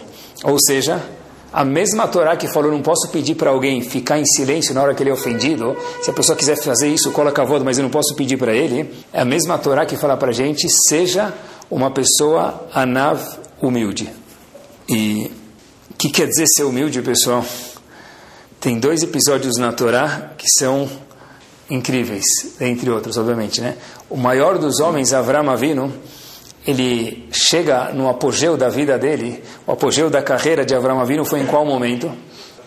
[0.44, 1.02] Ou seja,
[1.52, 4.94] a mesma Torá que falou, não posso pedir para alguém ficar em silêncio na hora
[4.94, 7.82] que ele é ofendido, se a pessoa quiser fazer isso, coloca a voz, mas eu
[7.82, 11.32] não posso pedir para ele, é a mesma Torá que fala para a gente, seja
[11.70, 13.20] uma pessoa anav
[13.60, 14.12] humilde.
[14.88, 15.30] E
[15.90, 17.44] o que quer dizer ser humilde, pessoal?
[18.60, 20.88] Tem dois episódios na Torá que são
[21.70, 22.24] incríveis,
[22.60, 23.76] entre outros, obviamente, né?
[24.08, 25.92] O maior dos homens, Avram Avinu,
[26.68, 31.40] ele chega no apogeu da vida dele, o apogeu da carreira de Avram Avinu foi
[31.40, 32.12] em qual momento?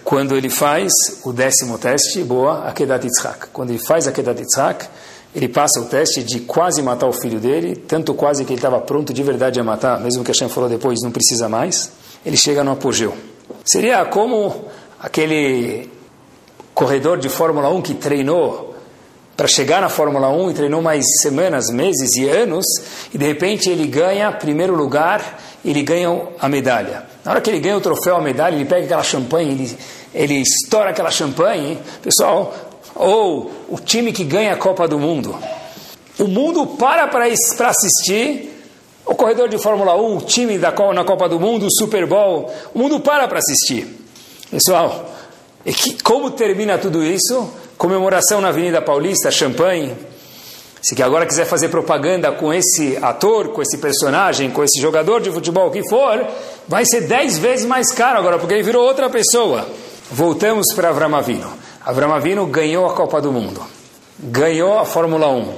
[0.03, 0.91] Quando ele faz
[1.23, 3.49] o décimo teste, boa, Akedat Yitzhak.
[3.53, 4.87] Quando ele faz Akedat Yitzhak,
[5.35, 8.81] ele passa o teste de quase matar o filho dele, tanto quase que ele estava
[8.81, 11.91] pronto de verdade a matar, mesmo que Hashem falou depois, não precisa mais.
[12.25, 13.13] Ele chega no apogeu.
[13.63, 14.65] Seria como
[14.99, 15.91] aquele
[16.73, 18.70] corredor de Fórmula 1 que treinou
[19.41, 22.63] para chegar na Fórmula 1 e treinou mais semanas, meses e anos,
[23.11, 27.07] e de repente ele ganha primeiro lugar, ele ganha a medalha.
[27.25, 29.77] Na hora que ele ganha o troféu, a medalha, ele pega aquela champanhe, ele,
[30.13, 32.53] ele estoura aquela champanhe, pessoal,
[32.93, 35.35] ou o time que ganha a Copa do Mundo.
[36.19, 38.63] O mundo para para assistir
[39.03, 42.47] o corredor de Fórmula 1, o time da, na Copa do Mundo, o Super Bowl,
[42.75, 43.87] o mundo para para assistir.
[44.51, 45.03] Pessoal,
[45.65, 47.51] e que, como termina tudo isso?
[47.81, 49.95] Comemoração na Avenida Paulista, champanhe.
[50.83, 55.19] Se que agora quiser fazer propaganda com esse ator, com esse personagem, com esse jogador
[55.19, 56.23] de futebol, que for,
[56.67, 59.67] vai ser dez vezes mais caro agora, porque ele virou outra pessoa.
[60.11, 61.47] Voltamos para Avram Avinu.
[61.83, 63.59] Avram Avinu ganhou a Copa do Mundo.
[64.19, 65.39] Ganhou a Fórmula 1.
[65.39, 65.55] O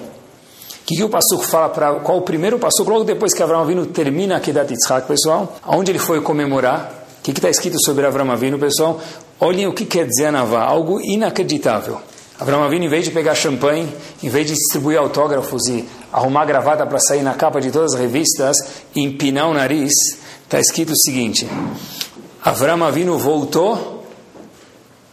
[0.85, 1.95] que, que o Passuco fala para.
[1.95, 2.89] Qual o primeiro Passuco?
[2.89, 7.03] Logo depois que Avram Avinu termina a Kedat Yitzhak, pessoal, aonde ele foi comemorar?
[7.19, 9.01] O que está escrito sobre Avram Avinu, pessoal?
[9.41, 11.99] Olhem o que quer dizer Navá, algo inacreditável.
[12.43, 13.87] Abraão Avinu, em vez de pegar champanhe,
[14.21, 18.01] em vez de distribuir autógrafos e arrumar gravata para sair na capa de todas as
[18.01, 18.57] revistas
[18.93, 19.93] e empinar o nariz,
[20.43, 21.47] está escrito o seguinte:
[22.43, 24.05] Abraão Avinu voltou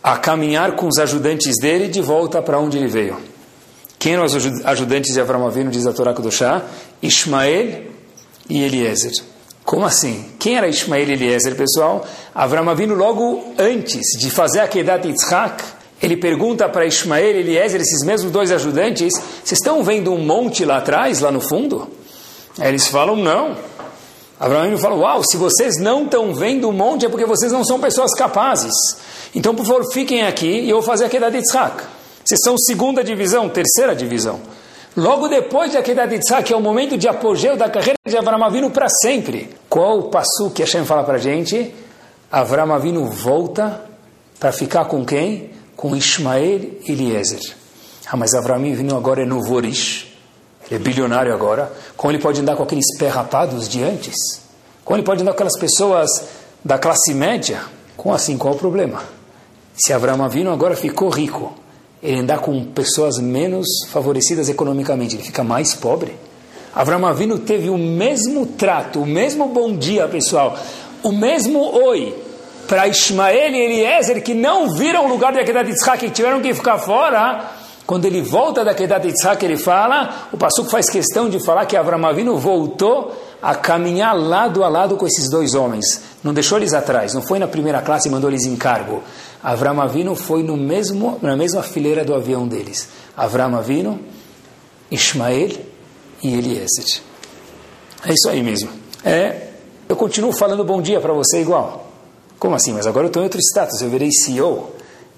[0.03, 3.16] a caminhar com os ajudantes dele de volta para onde ele veio.
[3.97, 6.64] Quem eram os ajudantes de Abraão Avinu, diz a Torá Kudoshá?
[7.01, 7.85] Ismael
[8.49, 9.12] e Eliezer.
[9.64, 10.33] Como assim?
[10.37, 12.05] Quem era Ismael e Eliezer, pessoal?
[12.35, 15.62] Abraão Avinu, logo antes de fazer a Kedat Yitzhak,
[16.03, 20.65] ele pergunta para Ismael e Eliezer, esses mesmos dois ajudantes, vocês estão vendo um monte
[20.65, 21.89] lá atrás, lá no fundo?
[22.59, 23.57] Eles falam, não.
[24.39, 27.79] Abraão fala, uau, se vocês não estão vendo um monte é porque vocês não são
[27.79, 28.73] pessoas capazes.
[29.35, 31.83] Então, por favor, fiquem aqui e eu vou fazer a queda de Yitzhak.
[32.25, 34.41] Vocês são segunda divisão, terceira divisão.
[34.97, 38.43] Logo depois de Akedat Yitzhak, que é o momento de apogeu da carreira de Avram
[38.43, 39.51] Avinu para sempre.
[39.69, 41.75] Qual o passo que Hashem fala para a gente?
[42.33, 43.83] Avram Avinu volta
[44.39, 45.51] para ficar com quem?
[45.81, 47.40] Com Ismael e Eliezer.
[48.07, 50.14] Ah, mas Avram Avinu agora é no Vorish.
[50.66, 51.73] Ele é bilionário agora.
[51.97, 54.14] Como ele pode andar com aqueles pé rapados de antes?
[54.85, 56.11] Como ele pode andar com aquelas pessoas
[56.62, 57.62] da classe média?
[57.97, 59.03] Com assim, qual o problema?
[59.75, 61.55] Se Avram Avinu agora ficou rico,
[62.03, 66.14] ele andar com pessoas menos favorecidas economicamente, ele fica mais pobre.
[66.75, 70.59] Avram Avinu teve o mesmo trato, o mesmo bom dia, pessoal,
[71.03, 72.29] o mesmo oi
[72.70, 76.54] para Ismael e Eliezer, que não viram o lugar de Akedat Yitzhak, que tiveram que
[76.54, 77.50] ficar fora.
[77.85, 81.76] Quando ele volta da Akedat Yitzhak, ele fala, o Passuco faz questão de falar que
[81.76, 86.00] Avram Avinu voltou a caminhar lado a lado com esses dois homens.
[86.22, 89.02] Não deixou eles atrás, não foi na primeira classe e mandou eles em cargo.
[89.42, 92.88] Avram Avinu foi no mesmo, na mesma fileira do avião deles.
[93.16, 93.98] Avram Avinu,
[94.88, 95.50] Ismael
[96.22, 97.02] e Eliezer.
[98.06, 98.70] É isso aí mesmo.
[99.04, 99.48] É,
[99.88, 101.80] eu continuo falando bom dia para você igual.
[102.40, 102.72] Como assim?
[102.72, 104.70] Mas agora eu estou em outro status, eu virei CEO.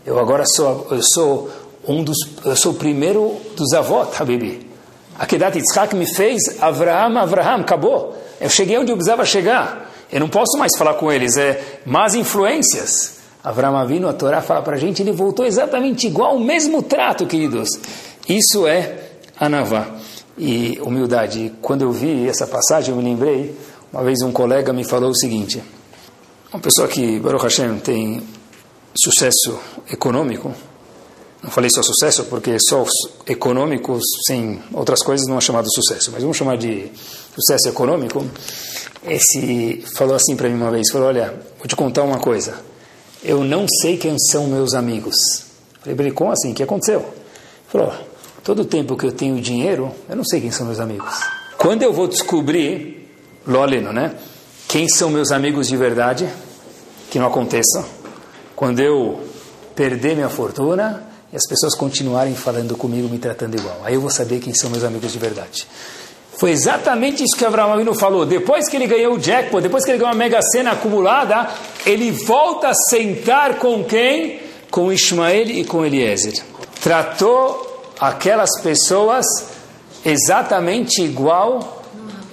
[0.04, 1.48] Eu agora sou, eu sou
[1.86, 4.68] um dos, eu sou o primeiro dos avós, Habibi.
[5.16, 8.16] Akedat Yitzhak me fez Avraham, Avraham, acabou.
[8.40, 9.88] Eu cheguei onde eu precisava chegar.
[10.10, 13.18] Eu não posso mais falar com eles, é más influências.
[13.44, 17.24] Avraham Avinu, a Torá fala para a gente, ele voltou exatamente igual, o mesmo trato,
[17.24, 17.68] queridos.
[18.28, 18.98] Isso é
[19.38, 19.86] Anavá.
[20.36, 21.52] E humildade.
[21.62, 23.56] Quando eu vi essa passagem, eu me lembrei,
[23.92, 25.62] uma vez um colega me falou o seguinte,
[26.52, 28.22] uma pessoa que, Baruch Hashem, tem
[28.94, 29.58] sucesso
[29.90, 30.54] econômico,
[31.42, 32.84] não falei só sucesso porque só
[33.26, 36.92] econômico sem outras coisas não é chamado sucesso, mas vamos chamar de
[37.34, 38.24] sucesso econômico.
[39.02, 42.60] Esse falou assim para mim uma vez, falou, olha, vou te contar uma coisa,
[43.24, 45.16] eu não sei quem são meus amigos.
[45.80, 46.52] Falei ele, como assim?
[46.52, 47.00] O que aconteceu?
[47.00, 47.10] Ele
[47.66, 47.92] falou,
[48.44, 51.14] todo tempo que eu tenho dinheiro, eu não sei quem são meus amigos.
[51.56, 53.10] Quando eu vou descobrir,
[53.46, 54.14] loleno, né?
[54.72, 56.26] Quem são meus amigos de verdade,
[57.10, 57.84] que não aconteça.
[58.56, 59.20] Quando eu
[59.76, 63.82] perder minha fortuna, e as pessoas continuarem falando comigo, me tratando igual.
[63.84, 65.66] Aí eu vou saber quem são meus amigos de verdade.
[66.38, 68.24] Foi exatamente isso que Abraão Avinu falou.
[68.24, 71.50] Depois que ele ganhou o jackpot, depois que ele ganhou a mega cena acumulada,
[71.84, 74.40] ele volta a sentar com quem?
[74.70, 76.42] Com Ismael e com Eliezer.
[76.80, 79.26] Tratou aquelas pessoas
[80.02, 81.82] exatamente igual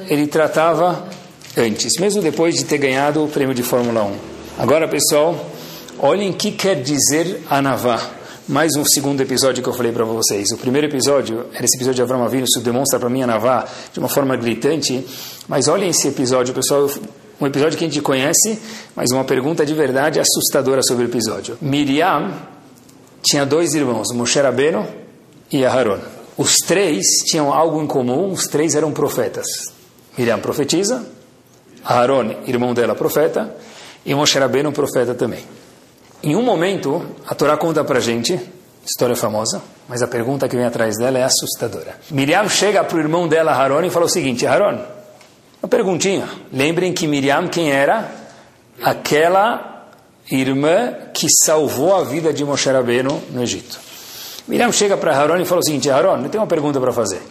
[0.08, 1.19] ele tratava
[1.60, 4.16] antes, mesmo depois de ter ganhado o prêmio de Fórmula 1.
[4.58, 5.36] Agora, pessoal,
[6.00, 8.20] olhem o que quer dizer Anavá
[8.50, 10.50] mais um segundo episódio que eu falei para vocês.
[10.52, 13.68] O primeiro episódio era esse episódio de Avram Avinu, isso demonstra para mim a Navá
[13.94, 15.06] de uma forma gritante.
[15.48, 16.90] Mas olhem esse episódio, pessoal,
[17.40, 18.60] um episódio que a gente conhece,
[18.96, 21.60] mas uma pergunta de verdade assustadora sobre o episódio.
[21.62, 22.34] Miriam
[23.22, 24.84] tinha dois irmãos, Moshe Rabbeinu
[25.52, 26.00] e Aharon.
[26.36, 29.46] Os três tinham algo em comum, os três eram profetas.
[30.18, 31.06] Miriam profetiza,
[31.90, 33.52] Aharon, irmão dela, profeta,
[34.06, 35.44] e Moshe Rabbeinu, profeta também.
[36.22, 38.40] Em um momento, a Torá conta para gente,
[38.86, 41.98] história famosa, mas a pergunta que vem atrás dela é assustadora.
[42.12, 44.78] Miriam chega para o irmão dela, Haron, e fala o seguinte: Haron,
[45.64, 46.30] uma perguntinha.
[46.54, 48.08] Lembrem que Miriam quem era?
[48.84, 49.88] Aquela
[50.32, 53.80] irmã que salvou a vida de Moshe Rabbeinu no Egito.
[54.48, 57.22] Miriam chega para Haron e fala o seguinte: Haron, eu tenho uma pergunta para fazer.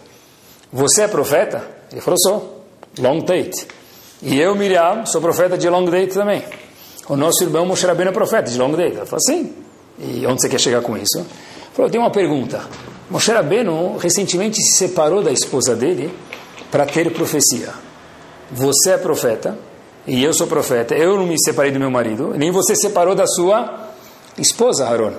[0.73, 1.62] Você é profeta?
[1.92, 2.64] Ele falou: sou.
[2.99, 3.78] Long date.
[4.23, 6.43] E eu, Miriam, sou profeta de long date também
[7.09, 8.89] o nosso irmão Moshe Rabbeinu é profeta de longa data.
[8.89, 9.53] Ele falou, sim.
[9.99, 11.27] E onde você quer chegar com isso?
[11.73, 12.63] Falou, tem uma pergunta.
[13.11, 16.13] Moshe Rabbeinu recentemente se separou da esposa dele
[16.71, 17.73] para ter profecia.
[18.53, 19.59] Você é profeta
[20.07, 20.95] e eu sou profeta.
[20.95, 23.89] Eu não me separei do meu marido, nem você separou da sua
[24.37, 25.15] esposa, Aaron.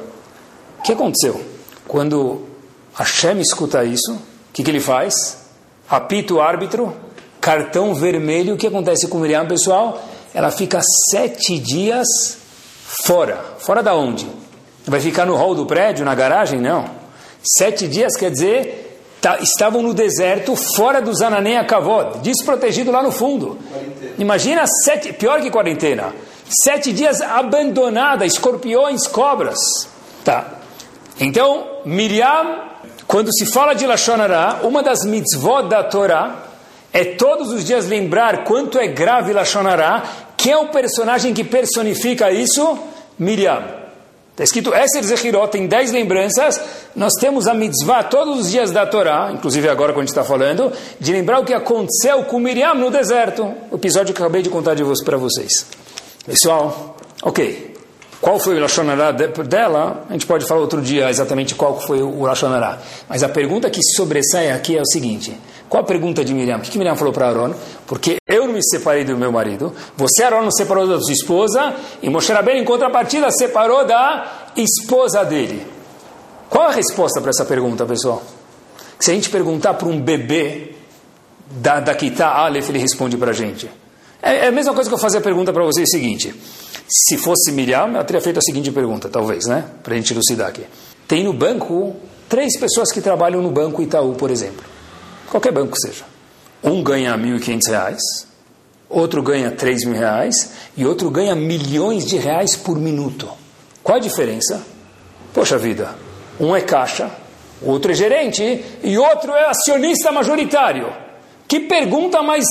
[0.80, 1.42] O que aconteceu?
[1.88, 2.44] Quando
[2.94, 4.20] Hashem escuta isso, o
[4.54, 5.40] que, que ele faz?
[5.90, 6.94] Apita o árbitro,
[7.42, 8.56] cartão vermelho.
[8.56, 10.02] O que acontece com Miriam, pessoal?
[10.34, 10.80] ela fica
[11.12, 12.08] sete dias
[13.06, 13.56] fora.
[13.60, 14.28] Fora da onde?
[14.86, 16.60] Vai ficar no hall do prédio, na garagem?
[16.60, 16.86] Não.
[17.44, 23.12] Sete dias quer dizer, tá, estavam no deserto, fora do Zananeia Kavod, desprotegido lá no
[23.12, 23.58] fundo.
[23.72, 24.14] Quarentena.
[24.18, 26.14] Imagina sete, pior que quarentena.
[26.64, 29.60] Sete dias abandonada, escorpiões, cobras.
[30.24, 30.54] Tá.
[31.20, 32.62] Então, Miriam,
[33.08, 36.49] quando se fala de Lashonara, uma das mitzvot da Torá,
[36.92, 40.04] é todos os dias lembrar quanto é grave Lashonará.
[40.36, 42.80] Quem é o personagem que personifica isso?
[43.18, 43.80] Miriam.
[44.32, 46.62] Está escrito Esser Zechirot, tem dez lembranças.
[46.96, 50.24] Nós temos a mitzvah todos os dias da Torá, inclusive agora quando a gente está
[50.24, 53.54] falando, de lembrar o que aconteceu com Miriam no deserto.
[53.70, 55.68] O episódio que eu acabei de contar de para vocês.
[56.26, 57.79] Pessoal, ok.
[58.22, 60.06] Qual foi o Lashonará dela?
[60.10, 62.78] A gente pode falar outro dia exatamente qual foi o Lashonará.
[63.08, 65.38] Mas a pergunta que sobressai aqui é o seguinte:
[65.70, 66.58] qual a pergunta de Miriam?
[66.58, 67.54] O que Miriam falou para Aaron?
[67.88, 71.76] Porque eu não me separei do meu marido, você, Aaron, não separou da sua esposa,
[72.02, 75.66] e Moshe Rabbeinu, em contrapartida, separou da esposa dele.
[76.50, 78.22] Qual a resposta para essa pergunta, pessoal?
[79.00, 80.76] Se a gente perguntar para um bebê
[81.50, 83.70] da, da Kita Aleph, ele responde para a gente.
[84.22, 86.36] É, é, a mesma coisa que eu fazer a pergunta para vocês, é o seguinte.
[86.90, 89.64] Se fosse Miriam, eu teria feito a seguinte pergunta, talvez, né?
[89.84, 90.66] Para a gente elucidar aqui.
[91.08, 91.96] Tem no banco
[92.28, 94.64] três pessoas que trabalham no banco Itaú, por exemplo.
[95.30, 96.04] Qualquer banco seja.
[96.64, 97.98] Um ganha R$ 1.500,
[98.90, 100.32] outro ganha R$ 3.000
[100.76, 103.30] e outro ganha milhões de reais por minuto.
[103.84, 104.62] Qual a diferença?
[105.32, 105.96] Poxa vida,
[106.40, 107.12] um é caixa,
[107.62, 110.92] outro é gerente e outro é acionista majoritário.
[111.48, 112.46] Que pergunta mais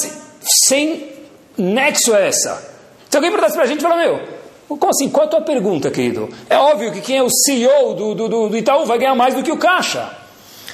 [0.66, 1.12] sem
[1.56, 2.77] nexo é essa?
[3.08, 4.20] Se alguém perguntasse para a gente, fala, meu,
[4.68, 5.08] como assim?
[5.08, 6.28] Qual a tua pergunta, querido?
[6.48, 9.42] É óbvio que quem é o CEO do, do, do Itaú vai ganhar mais do
[9.42, 10.10] que o caixa.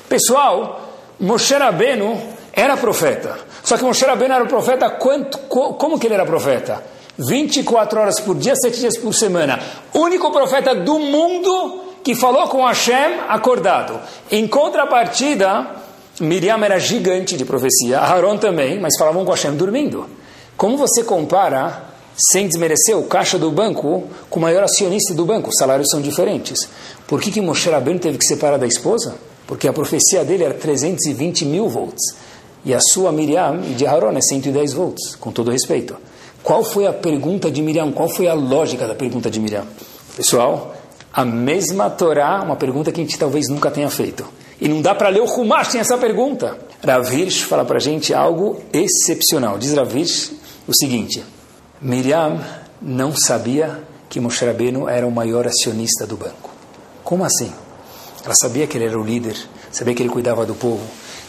[0.09, 0.81] Pessoal,
[1.21, 2.21] Moshe Rabbeinu
[2.53, 3.39] era profeta.
[3.63, 6.83] Só que Moshe Rabbeinu era profeta quanto, como que ele era profeta?
[7.17, 9.61] 24 horas por dia, 7 dias por semana.
[9.95, 13.99] Único profeta do mundo que falou com Hashem acordado.
[14.31, 15.67] Em contrapartida,
[16.21, 20.07] Miriam era gigante de profecia, Aaron também, mas falavam com Hashem dormindo.
[20.57, 25.51] Como você compara, sem desmerecer, o caixa do banco com o maior acionista do banco?
[25.51, 26.69] Os salários são diferentes.
[27.07, 29.17] Por que, que Moshe Rabbeinu teve que separar da esposa?
[29.47, 32.15] Porque a profecia dele era 320 mil volts.
[32.65, 35.97] E a sua Miriam de Aaron é 110 volts, com todo respeito.
[36.43, 37.91] Qual foi a pergunta de Miriam?
[37.93, 39.67] Qual foi a lógica da pergunta de Miriam?
[40.17, 40.75] Pessoal,
[41.13, 44.25] a mesma Torá, uma pergunta que a gente talvez nunca tenha feito.
[44.61, 46.57] E não dá para ler o Humash sem essa pergunta.
[46.83, 49.59] Ravirsh fala para a gente algo excepcional.
[49.59, 50.33] Diz Ravirsh
[50.67, 51.23] o seguinte:
[51.83, 52.41] Miriam
[52.81, 56.51] não sabia que Moshe Rabbeinu era o maior acionista do banco.
[57.03, 57.53] Como assim?
[58.25, 59.37] Ela sabia que ele era o líder,
[59.73, 60.85] sabia que ele cuidava do povo,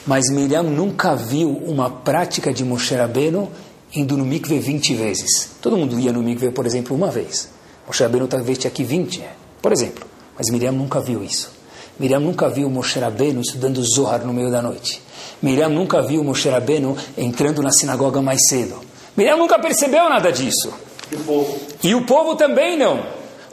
[0.05, 3.49] mas Miriam nunca viu uma prática de Moshe Rabbeinu
[3.93, 5.49] indo no mikve 20 vezes.
[5.59, 7.49] Todo mundo ia no mikve, por exemplo, uma vez.
[7.87, 9.23] Moshe Rabbeinu talvez tinha aqui 20,
[9.61, 10.05] por exemplo.
[10.37, 11.51] Mas Miriam nunca viu isso.
[11.99, 15.01] Miriam nunca viu Moshe Rabbeinu estudando Zohar no meio da noite.
[15.41, 18.84] Miriam nunca viu Moshe Rabbeinu entrando na sinagoga mais cedo.
[19.15, 20.73] Miriam nunca percebeu nada disso.
[21.11, 23.05] E o povo, e o povo também não.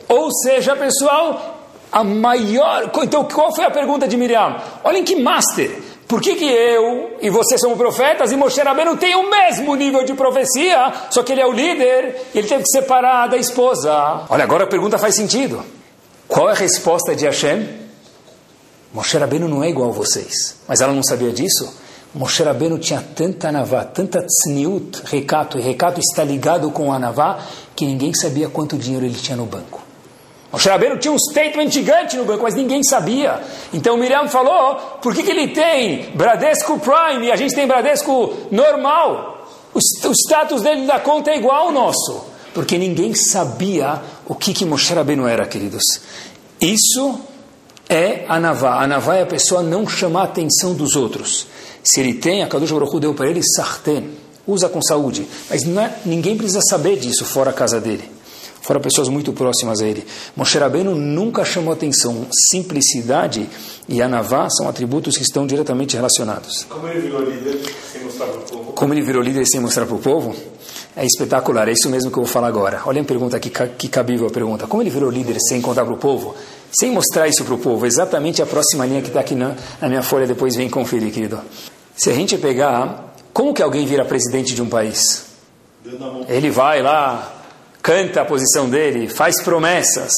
[0.08, 1.60] Ou seja, pessoal,
[1.90, 2.90] a maior.
[3.02, 4.56] Então, qual foi a pergunta de Miriam?
[4.82, 5.70] Olhem que master.
[6.08, 10.04] Por que, que eu e você somos profetas e Moshe Rabbeinu tem o mesmo nível
[10.04, 14.24] de profecia, só que ele é o líder e ele teve que separar da esposa?
[14.28, 15.64] Olha, agora a pergunta faz sentido.
[16.28, 17.66] Qual é a resposta de Hashem?
[18.92, 20.56] Moshe Rabbeinu não é igual a vocês.
[20.68, 21.80] Mas ela não sabia disso?
[22.14, 27.38] Moshe Rabbeinu tinha tanta anavá, tanta tzniut, recato, e recato está ligado com a anavá,
[27.74, 29.80] que ninguém sabia quanto dinheiro ele tinha no banco.
[30.52, 33.40] Moshe Rabbeinu tinha um statement gigante no banco, mas ninguém sabia.
[33.72, 38.34] Então Miriam falou, por que, que ele tem Bradesco Prime e a gente tem Bradesco
[38.50, 39.48] normal?
[39.72, 42.26] O, o status dele da conta é igual ao nosso.
[42.52, 45.82] Porque ninguém sabia o que, que Moshe Rabbeinu era, queridos.
[46.60, 47.18] Isso
[47.88, 48.82] é a Navá.
[48.82, 51.46] A Navá é a pessoa não chamar a atenção dos outros.
[51.83, 54.05] Se ele tem, a Kadosh Baruch Hu deu para ele sartén.
[54.47, 55.26] Usa com saúde.
[55.49, 58.22] Mas é, ninguém precisa saber disso fora a casa dele
[58.62, 60.07] fora pessoas muito próximas a ele.
[60.37, 62.26] Moshe Rabbeinu nunca chamou atenção.
[62.51, 63.49] Simplicidade
[63.89, 66.64] e anavá são atributos que estão diretamente relacionados.
[66.68, 67.61] Como ele virou líder
[67.93, 68.72] sem mostrar para o povo?
[68.72, 70.35] Como ele virou líder sem mostrar para o povo?
[70.95, 72.83] É espetacular, é isso mesmo que eu vou falar agora.
[72.87, 74.66] Olha a pergunta, que, que cabível a pergunta.
[74.66, 76.35] Como ele virou líder sem contar para o povo?
[76.72, 77.84] Sem mostrar isso para o povo.
[77.84, 81.40] Exatamente a próxima linha que está aqui na, na minha folha, depois vem conferir, querido.
[81.94, 85.26] Se a gente pegar, como que alguém vira presidente de um país?
[86.28, 87.32] Ele vai lá,
[87.82, 90.12] canta a posição dele, faz promessas.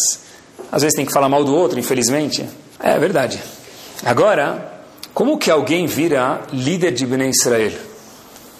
[0.71, 2.49] Às vezes tem que falar mal do outro, infelizmente.
[2.79, 3.43] É verdade.
[4.05, 4.73] Agora,
[5.13, 7.73] como que alguém vira líder de Bnei Israel?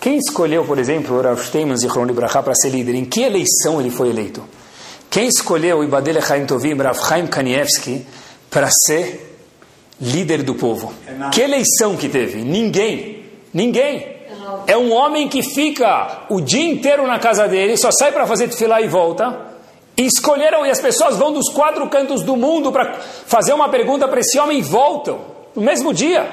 [0.01, 2.95] Quem escolheu, por exemplo, Rav Steinman Zichron Ibrahá para ser líder?
[2.95, 4.43] Em que eleição ele foi eleito?
[5.15, 8.05] Quem escolheu Ibadele Chaim Tovim, Rav Chaim Kanievski,
[8.51, 9.39] para ser
[10.01, 10.93] líder do povo?
[11.31, 12.43] Que eleição que teve?
[12.43, 13.23] Ninguém.
[13.53, 14.09] Ninguém.
[14.67, 18.49] É um homem que fica o dia inteiro na casa dele, só sai para fazer
[18.49, 19.53] tefilá e volta.
[19.97, 22.95] E escolheram, e as pessoas vão dos quatro cantos do mundo para
[23.25, 25.21] fazer uma pergunta para esse homem e voltam.
[25.55, 26.29] No mesmo dia.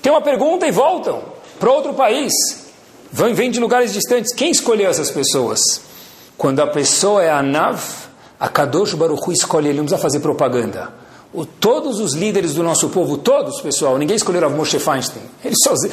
[0.00, 1.22] Tem uma pergunta e voltam
[1.60, 2.32] para outro país.
[3.12, 4.34] Vão, vêm de lugares distantes.
[4.34, 5.60] Quem escolheu essas pessoas?
[6.38, 7.78] Quando a pessoa é a Nav,
[8.42, 10.92] a Kadosh Baruch escolhe, ele não precisa fazer propaganda.
[11.32, 15.22] O, todos os líderes do nosso povo, todos, pessoal, ninguém escolheu Rav Moshe Feinstein.
[15.44, 15.92] Ele sozinho,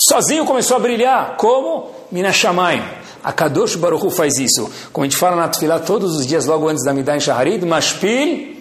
[0.00, 1.36] sozinho começou a brilhar.
[1.36, 1.90] Como?
[2.12, 2.80] Minashamayim.
[3.24, 4.70] A Kadosh Baruch faz isso.
[4.92, 7.66] Como a gente fala na Tfilah todos os dias, logo antes da Midah em Shaharid,
[7.66, 8.56] Mashpil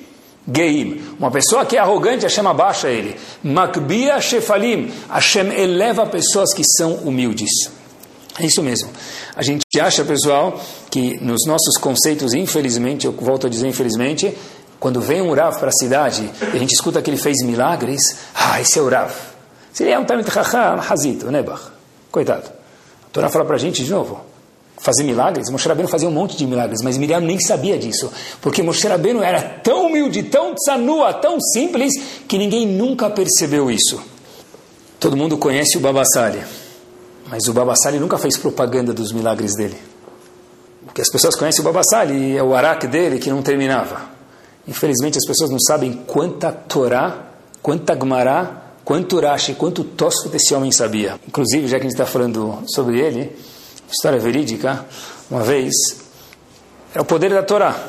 [0.52, 1.00] Geim.
[1.20, 3.16] Uma pessoa que é arrogante, Hashem abaixa ele.
[3.44, 4.92] Makbia Shefalim.
[5.08, 7.52] Hashem eleva pessoas que são humildes.
[8.40, 8.90] É isso mesmo.
[9.36, 10.60] A gente acha, pessoal,
[10.90, 14.36] que nos nossos conceitos, infelizmente, eu volto a dizer infelizmente,
[14.80, 18.02] quando vem um Rav para a cidade e a gente escuta que ele fez milagres,
[18.34, 19.12] ah, esse é o Rav.
[19.74, 21.62] Se ele é um Tamit Chacham, Hazito, Nebach.
[22.12, 22.48] Coitado.
[22.48, 24.22] A Torá fala para a gente de novo,
[24.78, 25.50] fazer milagres.
[25.50, 28.12] Moshe Rabbeinu fazia um monte de milagres, mas Miriam nem sabia disso,
[28.42, 31.94] porque Moshe Rabbeinu era tão humilde, tão tsanua, tão simples,
[32.28, 34.02] que ninguém nunca percebeu isso.
[35.00, 36.42] Todo mundo conhece o Babassali,
[37.30, 39.78] mas o Babassali nunca fez propaganda dos milagres dele.
[41.00, 44.02] Que as pessoas conhecem o Babassali é o araque dele que não terminava.
[44.68, 47.30] Infelizmente as pessoas não sabem quanta Torá,
[47.62, 51.18] quanta Gmará, quanto Rashi, quanto Tosfot esse homem sabia.
[51.26, 53.34] Inclusive, já que a gente está falando sobre ele,
[53.90, 54.86] história verídica,
[55.32, 55.72] uma vez,
[56.94, 57.82] era o poder da Torá.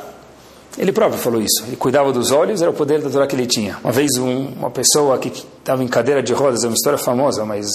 [0.77, 1.65] Ele próprio falou isso.
[1.67, 3.77] Ele cuidava dos olhos, era o poder da Torá que ele tinha.
[3.83, 7.43] Uma vez, um, uma pessoa que estava em cadeira de rodas, é uma história famosa,
[7.43, 7.67] mas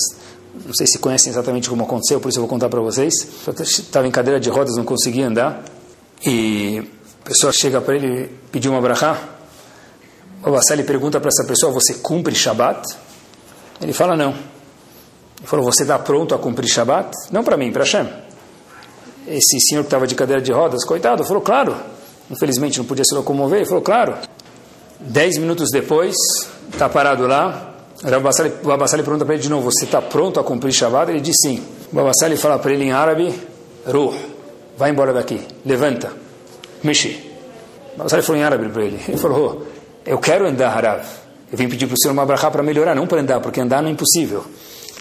[0.65, 3.13] não sei se conhecem exatamente como aconteceu, por isso eu vou contar para vocês.
[3.61, 5.63] Estava em cadeira de rodas, não conseguia andar,
[6.25, 6.83] e
[7.23, 9.19] a pessoa chega para ele pedir uma brachá.
[10.43, 12.83] O Bassali pergunta para essa pessoa: Você cumpre Shabat?
[13.81, 14.31] Ele fala: Não.
[14.31, 17.11] Ele falou: Você está pronto a cumprir Shabat?
[17.31, 18.09] Não para mim, para Hashem.
[19.27, 21.77] Esse senhor que estava de cadeira de rodas, coitado, falou: Claro.
[22.31, 23.59] Infelizmente não podia se locomover.
[23.59, 24.15] Ele falou: Claro.
[24.99, 26.15] Dez minutos depois,
[26.73, 27.76] está parado lá.
[28.05, 31.11] O Babassali pergunta para ele de novo: Você está pronto a cumprir Shabat?
[31.11, 31.63] Ele diz sim.
[31.91, 33.35] O Babassali fala para ele em árabe:
[33.87, 34.15] Ruh,
[34.77, 36.13] vai embora daqui, levanta,
[36.83, 37.31] mexe.
[37.95, 41.05] O Babassali falou em árabe para ele: Ele falou: oh, Eu quero andar, Harav.
[41.51, 43.81] Eu vim pedir para o senhor uma brachá para melhorar, não para andar, porque andar
[43.81, 44.45] não é impossível.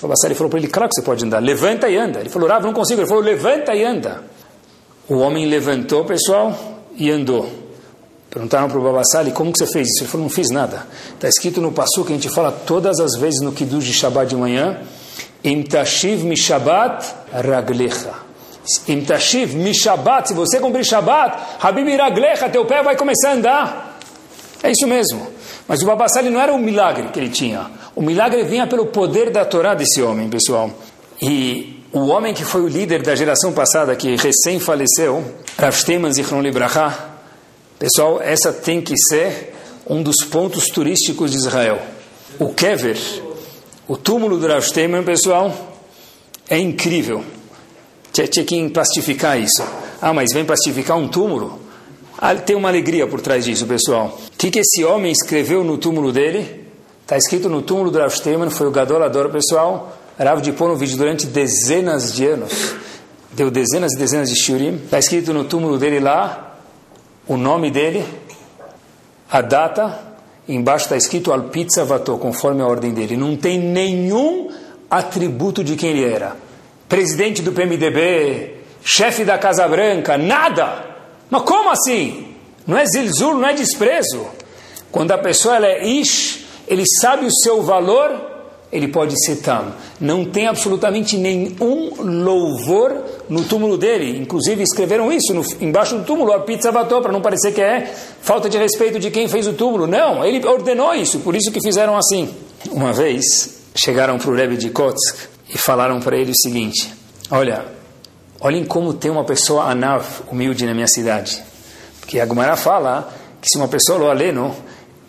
[0.01, 2.19] O Bassali falou para ele, claro que você pode andar, levanta e anda.
[2.19, 3.01] Ele falou, Rav, não consigo.
[3.01, 4.23] Ele falou, levanta e anda.
[5.09, 6.55] O homem levantou, pessoal,
[6.95, 7.49] e andou.
[8.35, 10.03] Perguntaram para o Babassali, como que você fez isso?
[10.03, 10.85] Ele falou, não fiz nada.
[11.13, 14.27] Está escrito no passo que a gente fala todas as vezes no Kiddush de Shabbat
[14.27, 14.81] de manhã,
[15.41, 18.13] Imtashiv mi Shabbat raglecha.
[18.89, 23.99] Imtashiv mi Shabbat, se você cumprir Shabbat, Habib raglecha, teu pé vai começar a andar.
[24.61, 25.27] É isso mesmo.
[25.65, 27.71] Mas o Babassali não era um milagre que ele tinha.
[27.95, 30.69] O milagre vinha pelo poder da Torá desse homem, pessoal.
[31.21, 35.23] E o homem que foi o líder da geração passada, que recém faleceu,
[35.57, 37.14] Rav Steinman Zichron Libraha,
[37.79, 39.53] pessoal, essa tem que ser
[39.87, 41.79] um dos pontos turísticos de Israel.
[42.39, 42.97] O Kever,
[43.87, 45.53] o túmulo do Rav Steinman, pessoal,
[46.49, 47.23] é incrível.
[48.11, 49.63] Tinha que plastificar isso.
[50.01, 51.59] Ah, mas vem plastificar um túmulo?
[52.17, 54.17] Ah, tem uma alegria por trás disso, pessoal.
[54.33, 56.65] O que, que esse homem escreveu no túmulo dele?
[57.01, 59.97] Está escrito no túmulo do Rav Steinman, foi o gadolador, pessoal.
[60.17, 62.75] Rav de vídeo durante dezenas de anos.
[63.33, 64.75] Deu dezenas e dezenas de shiurim.
[64.75, 66.54] Está escrito no túmulo dele lá,
[67.27, 68.05] o nome dele,
[69.29, 69.99] a data,
[70.47, 73.17] embaixo está escrito Alpizza Vato, conforme a ordem dele.
[73.17, 74.51] Não tem nenhum
[74.89, 76.35] atributo de quem ele era.
[76.87, 80.85] Presidente do PMDB, chefe da Casa Branca, nada!
[81.29, 82.35] Mas como assim?
[82.67, 84.27] Não é zilzul, não é desprezo.
[84.91, 88.11] Quando a pessoa ela é ish, ele sabe o seu valor,
[88.71, 89.73] ele pode ser tam.
[89.99, 94.17] Não tem absolutamente nenhum louvor no túmulo dele.
[94.19, 97.93] Inclusive escreveram isso no, embaixo do túmulo, a pizza vatou, para não parecer que é
[98.21, 99.87] falta de respeito de quem fez o túmulo.
[99.87, 102.33] Não, ele ordenou isso, por isso que fizeram assim.
[102.71, 105.15] Uma vez chegaram para o Rebbe de Kotsk
[105.53, 106.91] e falaram para ele o seguinte:
[107.29, 107.75] Olha,
[108.39, 111.41] Olhem como tem uma pessoa anav, humilde na minha cidade.
[111.99, 113.11] Porque a Gumara fala
[113.41, 114.55] que se uma pessoa lo aleno,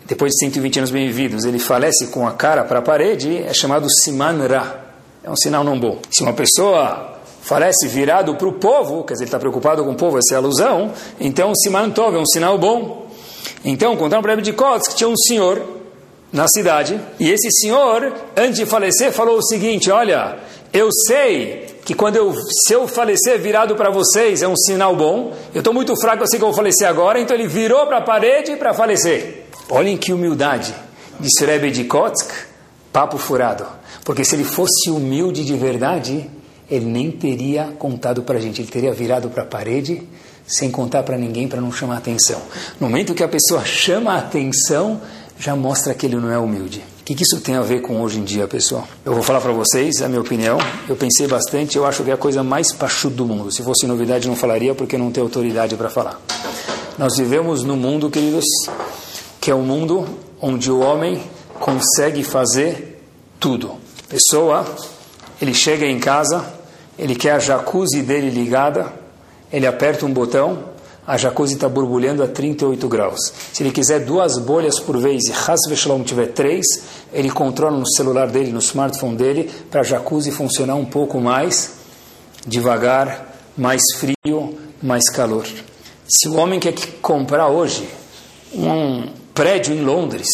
[0.05, 3.87] depois de 120 anos bem-vividos, ele falece com a cara para a parede, é chamado
[4.01, 4.79] siman ra.
[5.23, 5.99] É um sinal não bom.
[6.09, 7.16] Se uma pessoa
[7.47, 10.35] falece virado para o povo, quer dizer, ele está preocupado com o povo, essa é
[10.35, 13.07] a alusão, então siman tov é um sinal bom.
[13.63, 15.61] Então, contaram para de Kots que tinha um senhor
[16.31, 20.39] na cidade, e esse senhor, antes de falecer, falou o seguinte: Olha,
[20.73, 25.33] eu sei que quando eu, se eu falecer virado para vocês é um sinal bom.
[25.53, 27.99] Eu estou muito fraco, eu sei que eu vou falecer agora, então ele virou para
[27.99, 29.45] a parede para falecer.
[29.69, 30.75] Olhem que humildade,
[31.17, 32.29] disse Rebbe de Kotsk,
[32.91, 33.65] papo furado.
[34.03, 36.29] Porque se ele fosse humilde de verdade,
[36.69, 40.03] ele nem teria contado para a gente, ele teria virado para a parede
[40.45, 42.41] sem contar para ninguém para não chamar atenção.
[42.79, 45.01] No momento que a pessoa chama a atenção,
[45.37, 48.19] já mostra que ele não é humilde que, que isso tem a ver com hoje
[48.19, 48.85] em dia, pessoal?
[49.05, 50.57] Eu vou falar para vocês a minha opinião.
[50.89, 53.49] Eu pensei bastante, eu acho que é a coisa mais pachuda do mundo.
[53.49, 56.19] Se fosse novidade, não falaria porque não tenho autoridade para falar.
[56.97, 58.43] Nós vivemos num mundo, queridos,
[59.39, 60.05] que é um mundo
[60.41, 61.23] onde o homem
[61.61, 63.01] consegue fazer
[63.39, 63.75] tudo.
[64.09, 64.65] Pessoa,
[65.41, 66.45] ele chega em casa
[66.97, 68.91] ele quer a jacuzzi dele ligada,
[69.51, 70.75] ele aperta um botão,
[71.07, 73.31] a jacuzzi está borbulhando a 38 graus.
[73.53, 76.65] Se ele quiser duas bolhas por vez e Hasve tiver três,
[77.13, 81.75] ele controla no celular dele, no smartphone dele, para a jacuzzi funcionar um pouco mais
[82.45, 85.45] devagar, mais frio, mais calor.
[86.09, 87.87] Se o homem quer comprar hoje
[88.53, 90.27] um prédio em Londres,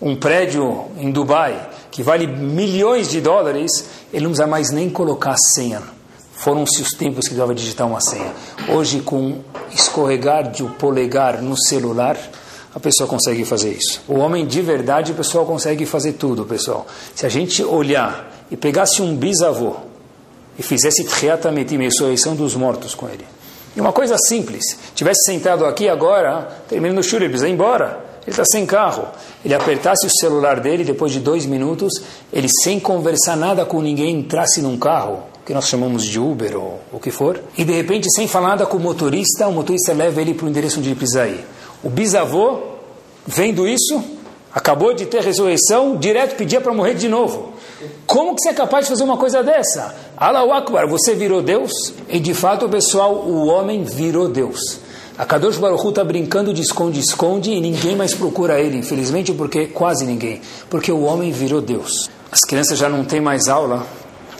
[0.00, 3.70] um prédio em Dubai, que vale milhões de dólares,
[4.12, 5.95] ele não precisa mais nem colocar a senha.
[6.36, 8.32] Foram-se os tempos que precisava digitar uma senha.
[8.68, 9.38] Hoje, com
[9.72, 12.16] escorregar de um polegar no celular,
[12.74, 14.02] a pessoa consegue fazer isso.
[14.06, 16.86] O homem de verdade, o pessoal consegue fazer tudo, pessoal.
[17.14, 19.76] Se a gente olhar e pegasse um bisavô
[20.58, 23.24] e fizesse Triatametim, ressurreição dos mortos com ele.
[23.74, 24.64] E uma coisa simples,
[24.94, 28.04] tivesse sentado aqui agora, terminando o shur, ele embora.
[28.22, 29.06] Ele está sem carro.
[29.44, 34.18] Ele apertasse o celular dele, depois de dois minutos, ele sem conversar nada com ninguém,
[34.18, 38.10] entrasse num carro, que nós chamamos de Uber ou o que for, e de repente,
[38.10, 40.96] sem falar nada com o motorista, o motorista leva ele para o endereço onde ele
[40.96, 41.46] precisa ir.
[41.84, 42.58] O bisavô,
[43.24, 44.02] vendo isso,
[44.52, 47.52] acabou de ter ressurreição, direto pedia para morrer de novo.
[48.06, 49.94] Como que você é capaz de fazer uma coisa dessa?
[50.16, 51.70] Allahu Akbar, você virou Deus?
[52.08, 54.80] E de fato, pessoal, o homem virou Deus.
[55.16, 60.04] A Kadosh Baruch está brincando de esconde-esconde e ninguém mais procura ele, infelizmente, porque quase
[60.04, 60.40] ninguém.
[60.68, 62.10] Porque o homem virou Deus.
[62.32, 63.86] As crianças já não têm mais aula.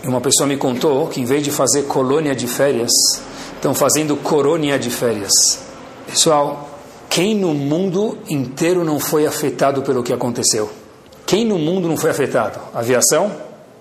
[0.04, 2.90] Uma pessoa me contou que em vez de fazer colônia de férias,
[3.54, 5.32] estão fazendo corônia de férias.
[6.06, 6.68] Pessoal,
[7.08, 10.70] quem no mundo inteiro não foi afetado pelo que aconteceu?
[11.26, 12.60] Quem no mundo não foi afetado?
[12.72, 13.32] Aviação?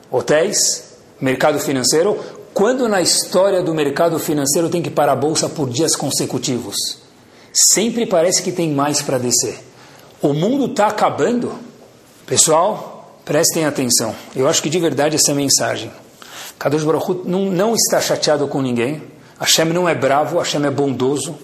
[0.10, 0.96] Hotéis?
[1.22, 2.18] Mercado financeiro?
[2.54, 6.76] Quando na história do mercado financeiro tem que parar a bolsa por dias consecutivos?
[7.54, 9.60] Sempre parece que tem mais para descer.
[10.22, 11.52] O mundo está acabando?
[12.26, 14.16] Pessoal, prestem atenção.
[14.36, 15.92] Eu acho que de verdade essa é mensagem.
[16.58, 19.02] Kadosh Baruch não, não está chateado com ninguém.
[19.40, 21.36] Hashem não é bravo, Hashem é bondoso.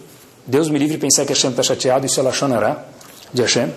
[0.48, 2.86] Deus me livre de pensar que Hashem está chateado, isso é Lashonará
[3.34, 3.72] de Hashem.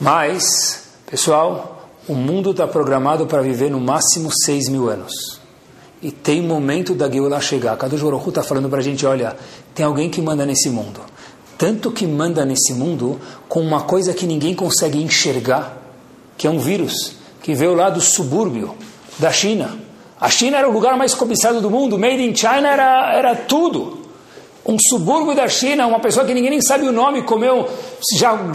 [0.00, 5.40] Mas, pessoal, o mundo está programado para viver no máximo seis mil anos.
[6.02, 7.76] E tem momento da Geulah chegar.
[7.76, 9.36] Kadosh Baruch está falando para a gente, olha,
[9.74, 11.00] tem alguém que manda nesse mundo.
[11.56, 15.78] Tanto que manda nesse mundo com uma coisa que ninguém consegue enxergar,
[16.36, 18.74] que é um vírus, que veio lá do subúrbio
[19.16, 19.78] da China.
[20.22, 24.06] A China era o lugar mais cobiçado do mundo, Made in China era, era tudo.
[24.64, 27.68] Um subúrbio da China, uma pessoa que ninguém nem sabe o nome, comeu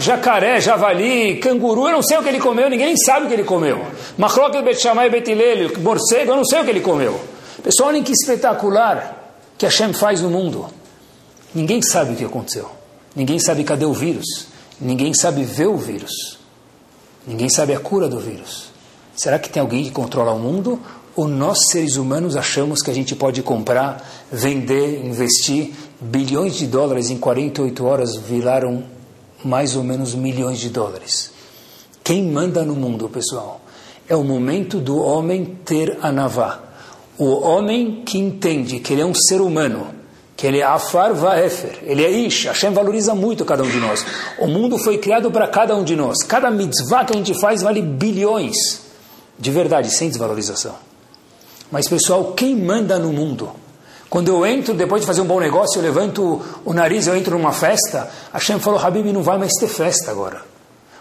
[0.00, 3.44] jacaré, javali, canguru, eu não sei o que ele comeu, ninguém sabe o que ele
[3.44, 3.84] comeu.
[4.16, 7.20] Machloket betchamai betilelho, morcego, eu não sei o que ele comeu.
[7.62, 10.70] Pessoal, olhem que espetacular que Hashem faz no mundo.
[11.54, 12.70] Ninguém sabe o que aconteceu.
[13.14, 14.46] Ninguém sabe cadê o vírus.
[14.80, 16.38] Ninguém sabe ver o vírus.
[17.26, 18.70] Ninguém sabe a cura do vírus.
[19.14, 20.80] Será que tem alguém que controla o mundo?
[21.18, 27.10] Ou nós, seres humanos, achamos que a gente pode comprar, vender, investir bilhões de dólares
[27.10, 28.84] em 48 horas viraram
[29.44, 31.32] mais ou menos milhões de dólares?
[32.04, 33.60] Quem manda no mundo, pessoal?
[34.08, 36.68] É o momento do homem ter a navá
[37.18, 39.88] o homem que entende que ele é um ser humano,
[40.36, 44.06] que ele é afar vaefer, ele é ish, Hashem valoriza muito cada um de nós.
[44.38, 46.18] O mundo foi criado para cada um de nós.
[46.22, 48.82] Cada mitzvah que a gente faz vale bilhões.
[49.36, 50.87] De verdade, sem desvalorização.
[51.70, 53.50] Mas pessoal, quem manda no mundo?
[54.08, 57.36] Quando eu entro, depois de fazer um bom negócio, eu levanto o nariz, eu entro
[57.36, 60.40] numa festa, Hashem falou, Habib, não vai mais ter festa agora.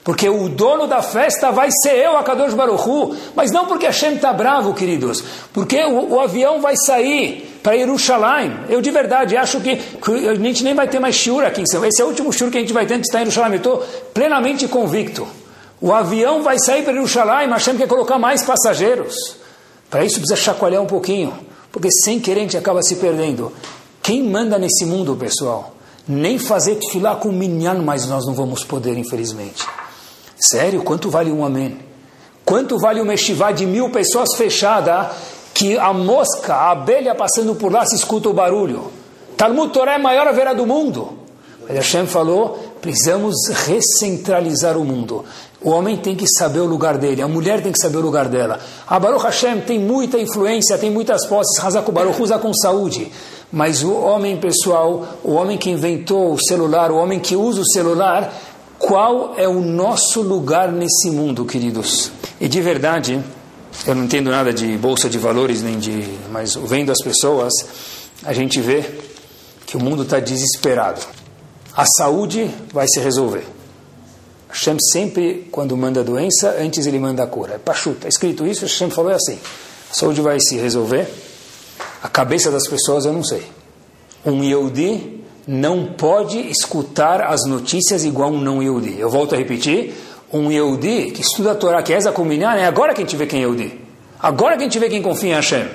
[0.07, 3.13] Porque o dono da festa vai ser eu, a Kadosh Baruchu.
[3.36, 5.22] Mas não porque Hashem está bravo, queridos.
[5.51, 8.57] Porque o, o, avião vai sair para Jerusalém.
[8.70, 11.65] Eu de verdade acho que, que, a gente nem vai ter mais shiur aqui em
[11.65, 13.30] São Esse é o último shiur que a gente vai ter antes de estar em
[13.30, 13.55] Jerusalém.
[13.55, 15.28] Eu estou plenamente convicto.
[15.82, 19.13] O avião vai sair para Jerusalém, Hashem quer colocar mais passageiros.
[19.89, 21.33] Para isso precisa chacoalhar um pouquinho.
[21.71, 23.51] Porque sem querer a gente acaba se perdendo.
[24.01, 25.75] Quem manda nesse mundo, pessoal?
[26.07, 29.65] Nem fazer tefilá com minyan, mas nós não vamos poder, infelizmente.
[30.39, 30.83] Sério?
[30.83, 31.79] Quanto vale um amém?
[32.45, 35.11] Quanto vale uma estivá de mil pessoas fechada
[35.53, 38.91] que a mosca, a abelha passando por lá se escuta o barulho?
[39.35, 41.17] Talmud Torá é a maior haverá do mundo.
[41.67, 43.35] Mas Hashem falou, precisamos
[43.65, 45.25] recentralizar o mundo.
[45.62, 48.28] O homem tem que saber o lugar dele, a mulher tem que saber o lugar
[48.28, 48.60] dela.
[48.88, 53.12] A Baruch Hashem tem muita influência, tem muitas posses, Hazaku Baruch usa com saúde.
[53.51, 57.66] Mas o homem pessoal, o homem que inventou o celular, o homem que usa o
[57.66, 58.32] celular,
[58.78, 62.12] qual é o nosso lugar nesse mundo, queridos?
[62.39, 63.24] E de verdade,
[63.86, 66.03] eu não entendo nada de bolsa de valores, nem de.
[66.30, 67.51] Mas vendo as pessoas,
[68.24, 68.84] a gente vê
[69.66, 71.01] que o mundo está desesperado.
[71.76, 73.57] A saúde vai se resolver.
[74.50, 77.56] Hashem sempre, quando manda doença, antes ele manda a cura.
[77.56, 77.98] É pachuta.
[77.98, 79.38] Está escrito isso, Hashem falou é assim.
[79.91, 81.08] A saúde vai se resolver.
[82.02, 83.43] A cabeça das pessoas eu não sei.
[84.26, 89.00] Um Yehudi não pode escutar as notícias igual um não Yehudi.
[89.00, 89.93] Eu volto a repetir,
[90.32, 93.26] um Yehudi que estuda a Torá, que essa combinada, é agora que a gente vê
[93.26, 93.80] quem é Yehudi.
[94.20, 95.68] Agora que a gente vê quem confia em Hashem.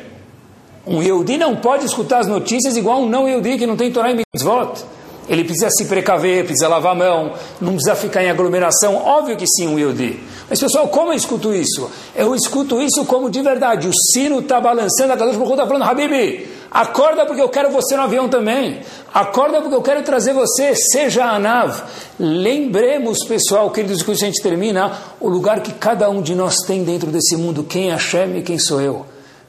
[0.86, 4.10] Um Yehudi não pode escutar as notícias igual um não Yehudi que não tem Torá
[4.10, 4.84] e mitzvot.
[5.28, 8.96] Ele precisa se precaver, precisa lavar a mão, não precisa ficar em aglomeração.
[8.96, 10.18] Óbvio que sim, Yehudi.
[10.50, 11.88] Mas pessoal, como eu escuto isso?
[12.14, 13.88] Eu escuto isso como de verdade.
[13.88, 17.96] O sino está balançando, a Kadosh Baruch está falando, Habibi, acorda porque eu quero você
[17.96, 18.80] no avião também.
[19.14, 21.82] Acorda porque eu quero trazer você, seja a nave.
[22.18, 26.82] Lembremos, pessoal, queridos, que a gente termina, o lugar que cada um de nós tem
[26.82, 27.62] dentro desse mundo.
[27.62, 29.06] Quem é Hashem e quem sou eu?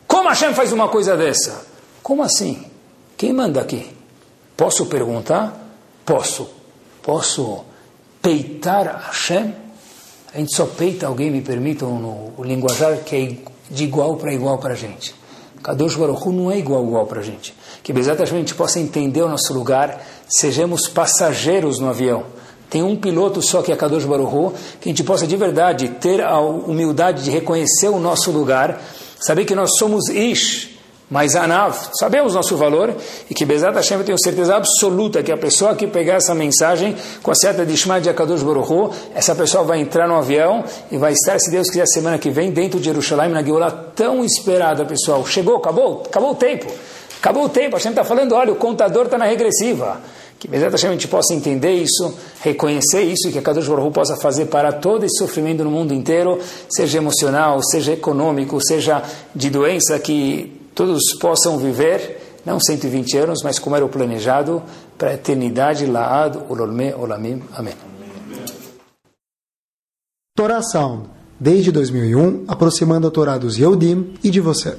[0.07, 1.65] Como Hashem faz uma coisa dessa?
[2.03, 2.63] Como assim?
[3.17, 3.87] Quem manda aqui?
[4.55, 5.62] Posso perguntar?
[6.05, 6.49] Posso.
[7.01, 7.63] Posso
[8.21, 9.53] peitar Hashem?
[10.33, 14.57] A gente só peita alguém, me permitam, no, linguajar que é de igual para igual
[14.57, 15.13] para a gente.
[15.61, 17.53] Kadosh Baruch não é igual igual para a gente.
[17.81, 22.23] Que exatamente a gente possa entender o nosso lugar, sejamos passageiros no avião.
[22.69, 26.21] Tem um piloto só que é Kadosh Baruch que a gente possa de verdade ter
[26.21, 28.81] a humildade de reconhecer o nosso lugar,
[29.19, 30.72] saber que nós somos Ish,
[31.13, 32.91] mas Anav, sabemos nosso valor
[33.29, 36.95] e que Bezat Hashem eu tenho certeza absoluta que a pessoa que pegar essa mensagem
[37.21, 40.97] com a certa de Shema de Akadosh Baruch essa pessoa vai entrar no avião e
[40.97, 44.85] vai estar, se Deus quiser, semana que vem dentro de Jerusalém, na Geulah tão esperada,
[44.85, 45.23] pessoal.
[45.23, 46.65] Chegou, acabou, acabou o tempo.
[47.19, 50.01] Acabou o tempo, a gente está falando, olha, o contador está na regressiva.
[50.39, 52.11] Que Bezat Hashem a gente possa entender isso,
[52.41, 56.39] reconhecer isso e que a Kadosh possa fazer para todo esse sofrimento no mundo inteiro,
[56.67, 59.03] seja emocional, seja econômico, seja
[59.35, 64.61] de doença, que todos possam viver, não 120 anos, mas como era o planejado,
[64.97, 67.41] para a eternidade, Laad, Ulolme, Olamim.
[67.55, 67.73] Amém.
[70.35, 71.09] Torá Sound,
[71.39, 74.75] desde 2001, aproximando a Torá dos Yehudim e de você.